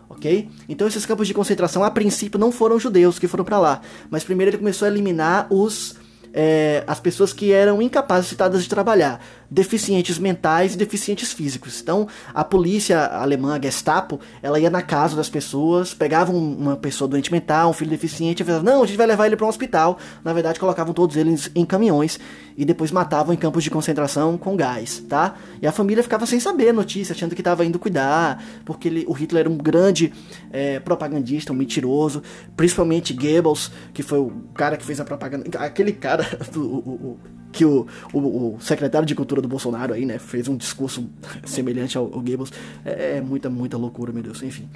Ok? 0.09 0.49
Então 0.69 0.87
esses 0.87 1.05
campos 1.05 1.27
de 1.27 1.33
concentração 1.33 1.83
a 1.83 1.89
princípio 1.91 2.39
não 2.39 2.51
foram 2.51 2.79
judeus 2.79 3.17
que 3.17 3.27
foram 3.27 3.43
para 3.43 3.59
lá, 3.59 3.81
mas 4.09 4.23
primeiro 4.23 4.51
ele 4.51 4.57
começou 4.57 4.85
a 4.85 4.91
eliminar 4.91 5.47
os 5.49 5.95
é, 6.37 6.83
as 6.85 6.99
pessoas 6.99 7.31
que 7.31 7.53
eram 7.53 7.81
incapacitadas 7.81 8.61
de 8.61 8.69
trabalhar. 8.69 9.23
Deficientes 9.55 10.19
mentais 10.19 10.73
e 10.73 10.77
deficientes 10.77 11.31
físicos. 11.31 11.81
Então, 11.81 12.07
a 12.33 12.43
polícia 12.43 13.05
alemã, 13.05 13.55
a 13.55 13.61
Gestapo, 13.61 14.19
ela 14.43 14.59
ia 14.59 14.69
na 14.69 14.81
casa 14.81 15.15
das 15.15 15.29
pessoas, 15.29 15.93
pegava 15.93 16.33
uma 16.33 16.75
pessoa 16.75 17.07
doente 17.07 17.31
mental, 17.31 17.69
um 17.69 17.73
filho 17.73 17.89
deficiente, 17.89 18.43
e 18.43 18.45
falava, 18.45 18.65
não, 18.65 18.83
a 18.83 18.85
gente 18.85 18.97
vai 18.97 19.07
levar 19.07 19.27
ele 19.27 19.37
para 19.37 19.45
um 19.45 19.49
hospital. 19.49 19.97
Na 20.25 20.33
verdade, 20.33 20.59
colocavam 20.59 20.93
todos 20.93 21.15
eles 21.15 21.49
em 21.55 21.65
caminhões 21.65 22.19
e 22.57 22.65
depois 22.65 22.91
matavam 22.91 23.33
em 23.33 23.37
campos 23.37 23.63
de 23.63 23.69
concentração 23.69 24.37
com 24.37 24.57
gás, 24.57 24.99
tá? 25.07 25.35
E 25.61 25.67
a 25.67 25.71
família 25.71 26.03
ficava 26.03 26.25
sem 26.25 26.39
saber 26.39 26.69
a 26.69 26.73
notícia, 26.73 27.13
achando 27.13 27.33
que 27.33 27.41
estava 27.41 27.65
indo 27.65 27.79
cuidar, 27.79 28.43
porque 28.65 28.89
ele, 28.89 29.05
o 29.07 29.13
Hitler 29.13 29.41
era 29.41 29.49
um 29.49 29.57
grande 29.57 30.11
é, 30.51 30.81
propagandista, 30.81 31.53
um 31.53 31.55
mentiroso, 31.55 32.21
principalmente 32.57 33.13
Goebbels, 33.13 33.71
que 33.93 34.03
foi 34.03 34.19
o 34.19 34.31
cara 34.53 34.75
que 34.75 34.85
fez 34.85 34.99
a 34.99 35.05
propaganda, 35.05 35.45
aquele 35.59 35.93
cara 35.93 36.25
do, 36.51 36.61
o, 36.61 36.77
o, 36.77 37.19
que 37.55 37.63
o, 37.63 37.87
o, 38.11 38.19
o, 38.19 38.57
secretário 38.59 39.05
de 39.05 39.15
cultura 39.15 39.41
do 39.41 39.47
Bolsonaro 39.47 39.93
aí, 39.93 40.05
né, 40.05 40.19
fez 40.19 40.49
um 40.49 40.57
discurso 40.57 41.07
semelhante 41.45 41.97
ao, 41.97 42.03
ao 42.03 42.19
Goebbels. 42.19 42.51
É, 42.83 43.17
é, 43.17 43.21
muita, 43.21 43.49
muita 43.49 43.77
loucura, 43.77 44.11
meu 44.11 44.21
Deus, 44.21 44.43
enfim. 44.43 44.67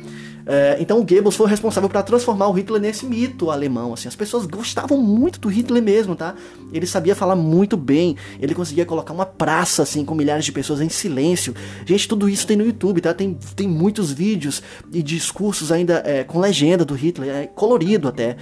É, 0.46 0.78
então 0.80 0.98
o 0.98 1.04
Goebbels 1.04 1.36
foi 1.36 1.50
responsável 1.50 1.89
para 1.89 2.02
transformar 2.02 2.48
o 2.48 2.54
Hitler 2.54 2.82
nesse 2.82 3.06
mito 3.06 3.52
alemão, 3.52 3.94
assim. 3.94 4.08
As 4.08 4.15
pessoas 4.15 4.46
gostavam 4.46 4.98
muito 4.98 5.42
do 5.42 5.50
Hitler 5.50 5.84
mesmo, 5.84 6.15
tá? 6.15 6.34
Ele 6.72 6.88
sabia 6.88 7.13
falar 7.13 7.36
muito 7.36 7.76
bem, 7.76 8.15
ele 8.39 8.56
conseguia 8.56 8.86
colocar 8.86 9.13
uma 9.13 9.26
praça, 9.26 9.84
assim, 9.84 10.06
com 10.06 10.15
milhares 10.15 10.46
de 10.46 10.54
pessoas 10.54 10.80
em 10.80 10.88
silêncio. 10.88 11.54
Gente, 11.86 12.08
tudo 12.08 12.30
isso 12.30 12.48
tem 12.48 12.56
no 12.56 12.65
YouTube, 12.65 13.02
tá? 13.02 13.13
Tem, 13.13 13.38
tem 13.58 13.68
muitos 13.68 14.10
vídeos 14.10 14.63
e 14.94 15.04
discursos 15.04 15.70
ainda 15.70 16.02
é, 16.06 16.24
com 16.24 16.39
legenda 16.39 16.86
do 16.86 16.94
Hitler, 16.94 17.30
é 17.30 17.48
colorido 17.48 18.08
até 18.08 18.38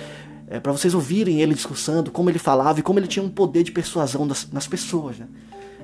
é, 0.47 0.60
para 0.60 0.71
vocês 0.71 0.93
ouvirem 0.93 1.41
ele 1.41 1.53
discursando, 1.53 2.10
como 2.10 2.29
ele 2.29 2.39
falava 2.39 2.79
e 2.79 2.83
como 2.83 2.99
ele 2.99 3.07
tinha 3.07 3.23
um 3.23 3.29
poder 3.29 3.63
de 3.63 3.71
persuasão 3.71 4.25
das, 4.25 4.49
nas 4.51 4.67
pessoas. 4.67 5.17
Né? 5.17 5.27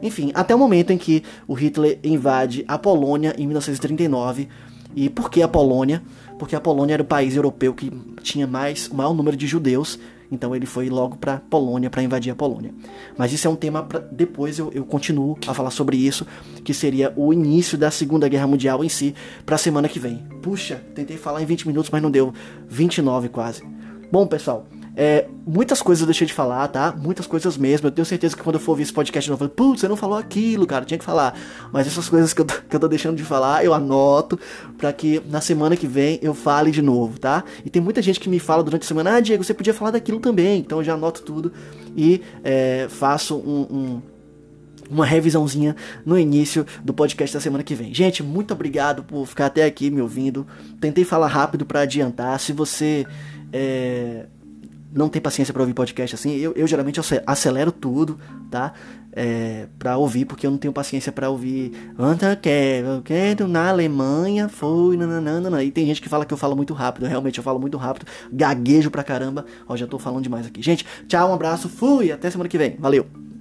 Enfim, 0.01 0.31
até 0.33 0.55
o 0.55 0.59
momento 0.59 0.91
em 0.91 0.97
que 0.97 1.23
o 1.47 1.53
Hitler 1.53 1.99
invade 2.03 2.63
a 2.67 2.77
Polônia 2.77 3.35
em 3.37 3.45
1939. 3.45 4.47
E 4.95 5.09
por 5.09 5.29
que 5.29 5.41
a 5.41 5.47
Polônia? 5.47 6.03
Porque 6.37 6.55
a 6.55 6.61
Polônia 6.61 6.93
era 6.93 7.03
o 7.03 7.05
país 7.05 7.35
europeu 7.35 7.73
que 7.73 7.91
tinha 8.21 8.45
mais 8.45 8.87
o 8.87 8.95
maior 8.95 9.13
número 9.13 9.35
de 9.35 9.47
judeus. 9.47 9.99
Então 10.31 10.55
ele 10.55 10.65
foi 10.65 10.89
logo 10.89 11.15
para 11.17 11.37
Polônia 11.49 11.89
para 11.89 12.01
invadir 12.01 12.31
a 12.31 12.35
Polônia. 12.35 12.73
Mas 13.17 13.31
isso 13.31 13.47
é 13.47 13.49
um 13.49 13.55
tema 13.55 13.83
para 13.83 13.99
depois 13.99 14.59
eu, 14.59 14.71
eu 14.73 14.83
continuo 14.83 15.37
a 15.47 15.53
falar 15.53 15.69
sobre 15.69 15.95
isso, 15.95 16.25
que 16.63 16.73
seria 16.73 17.13
o 17.15 17.31
início 17.31 17.77
da 17.77 17.91
Segunda 17.91 18.27
Guerra 18.27 18.47
Mundial 18.47 18.83
em 18.83 18.89
si 18.89 19.13
para 19.45 19.55
a 19.55 19.59
semana 19.59 19.87
que 19.87 19.99
vem. 19.99 20.17
Puxa, 20.41 20.81
tentei 20.95 21.17
falar 21.17 21.41
em 21.41 21.45
20 21.45 21.67
minutos, 21.67 21.91
mas 21.91 22.01
não 22.01 22.09
deu 22.09 22.33
29 22.67 23.29
quase. 23.29 23.72
Bom, 24.13 24.27
pessoal, 24.27 24.67
é, 24.95 25.25
muitas 25.43 25.81
coisas 25.81 26.01
eu 26.01 26.05
deixei 26.05 26.27
de 26.27 26.33
falar, 26.35 26.67
tá? 26.67 26.93
Muitas 26.95 27.25
coisas 27.25 27.57
mesmo. 27.57 27.87
Eu 27.87 27.91
tenho 27.91 28.05
certeza 28.05 28.37
que 28.37 28.43
quando 28.43 28.57
eu 28.57 28.59
for 28.59 28.73
ouvir 28.73 28.83
esse 28.83 28.93
podcast 28.93 29.27
eu 29.27 29.35
vou 29.35 29.47
falar, 29.47 29.55
putz, 29.55 29.81
você 29.81 29.87
não 29.87 29.95
falou 29.95 30.15
aquilo, 30.15 30.67
cara, 30.67 30.85
tinha 30.85 30.99
que 30.99 31.03
falar. 31.03 31.35
Mas 31.71 31.87
essas 31.87 32.07
coisas 32.07 32.31
que 32.31 32.41
eu, 32.41 32.45
tô, 32.45 32.53
que 32.69 32.75
eu 32.75 32.79
tô 32.79 32.87
deixando 32.87 33.17
de 33.17 33.23
falar, 33.23 33.65
eu 33.65 33.73
anoto 33.73 34.39
para 34.77 34.93
que 34.93 35.19
na 35.31 35.41
semana 35.41 35.75
que 35.75 35.87
vem 35.87 36.19
eu 36.21 36.35
fale 36.35 36.69
de 36.69 36.83
novo, 36.83 37.19
tá? 37.19 37.43
E 37.65 37.71
tem 37.71 37.81
muita 37.81 38.03
gente 38.03 38.19
que 38.19 38.29
me 38.29 38.37
fala 38.37 38.61
durante 38.61 38.83
a 38.83 38.87
semana, 38.87 39.15
ah, 39.15 39.19
Diego, 39.19 39.43
você 39.43 39.51
podia 39.51 39.73
falar 39.73 39.89
daquilo 39.89 40.19
também. 40.19 40.59
Então 40.59 40.77
eu 40.77 40.83
já 40.83 40.93
anoto 40.93 41.23
tudo 41.23 41.51
e 41.97 42.21
é, 42.43 42.85
faço 42.91 43.35
um, 43.35 43.61
um 43.61 44.01
uma 44.91 45.05
revisãozinha 45.05 45.75
no 46.05 46.19
início 46.19 46.67
do 46.83 46.93
podcast 46.93 47.35
da 47.35 47.41
semana 47.41 47.63
que 47.63 47.73
vem. 47.73 47.91
Gente, 47.91 48.21
muito 48.21 48.53
obrigado 48.53 49.03
por 49.03 49.25
ficar 49.25 49.47
até 49.47 49.65
aqui 49.65 49.89
me 49.89 50.01
ouvindo. 50.01 50.45
Tentei 50.79 51.03
falar 51.03 51.27
rápido 51.27 51.65
para 51.65 51.81
adiantar. 51.81 52.39
Se 52.39 52.53
você 52.53 53.07
é, 53.53 54.25
não 54.91 55.09
tem 55.09 55.21
paciência 55.21 55.53
para 55.53 55.61
ouvir 55.61 55.73
podcast 55.73 56.15
assim, 56.15 56.35
eu, 56.35 56.53
eu 56.55 56.67
geralmente 56.67 56.99
acelero 57.25 57.71
tudo, 57.71 58.19
tá? 58.49 58.73
É, 59.15 59.67
para 59.77 59.95
ouvir, 59.95 60.25
porque 60.25 60.47
eu 60.47 60.51
não 60.51 60.57
tenho 60.57 60.73
paciência 60.73 61.11
para 61.11 61.29
ouvir. 61.29 61.71
Quero 63.03 63.47
na 63.47 63.69
Alemanha, 63.69 64.49
foi, 64.49 64.97
nananana. 64.97 65.63
E 65.63 65.69
tem 65.69 65.85
gente 65.85 66.01
que 66.01 66.09
fala 66.09 66.25
que 66.25 66.33
eu 66.33 66.37
falo 66.37 66.55
muito 66.55 66.73
rápido, 66.73 67.05
realmente 67.05 67.37
eu 67.37 67.43
falo 67.43 67.59
muito 67.59 67.77
rápido, 67.77 68.07
gaguejo 68.31 68.89
pra 68.89 69.03
caramba. 69.03 69.45
Ó, 69.67 69.77
já 69.77 69.85
tô 69.85 69.99
falando 69.99 70.23
demais 70.23 70.47
aqui. 70.47 70.61
Gente, 70.61 70.85
tchau, 71.07 71.29
um 71.29 71.33
abraço, 71.33 71.69
fui, 71.69 72.11
até 72.11 72.29
semana 72.29 72.49
que 72.49 72.57
vem. 72.57 72.75
Valeu! 72.79 73.32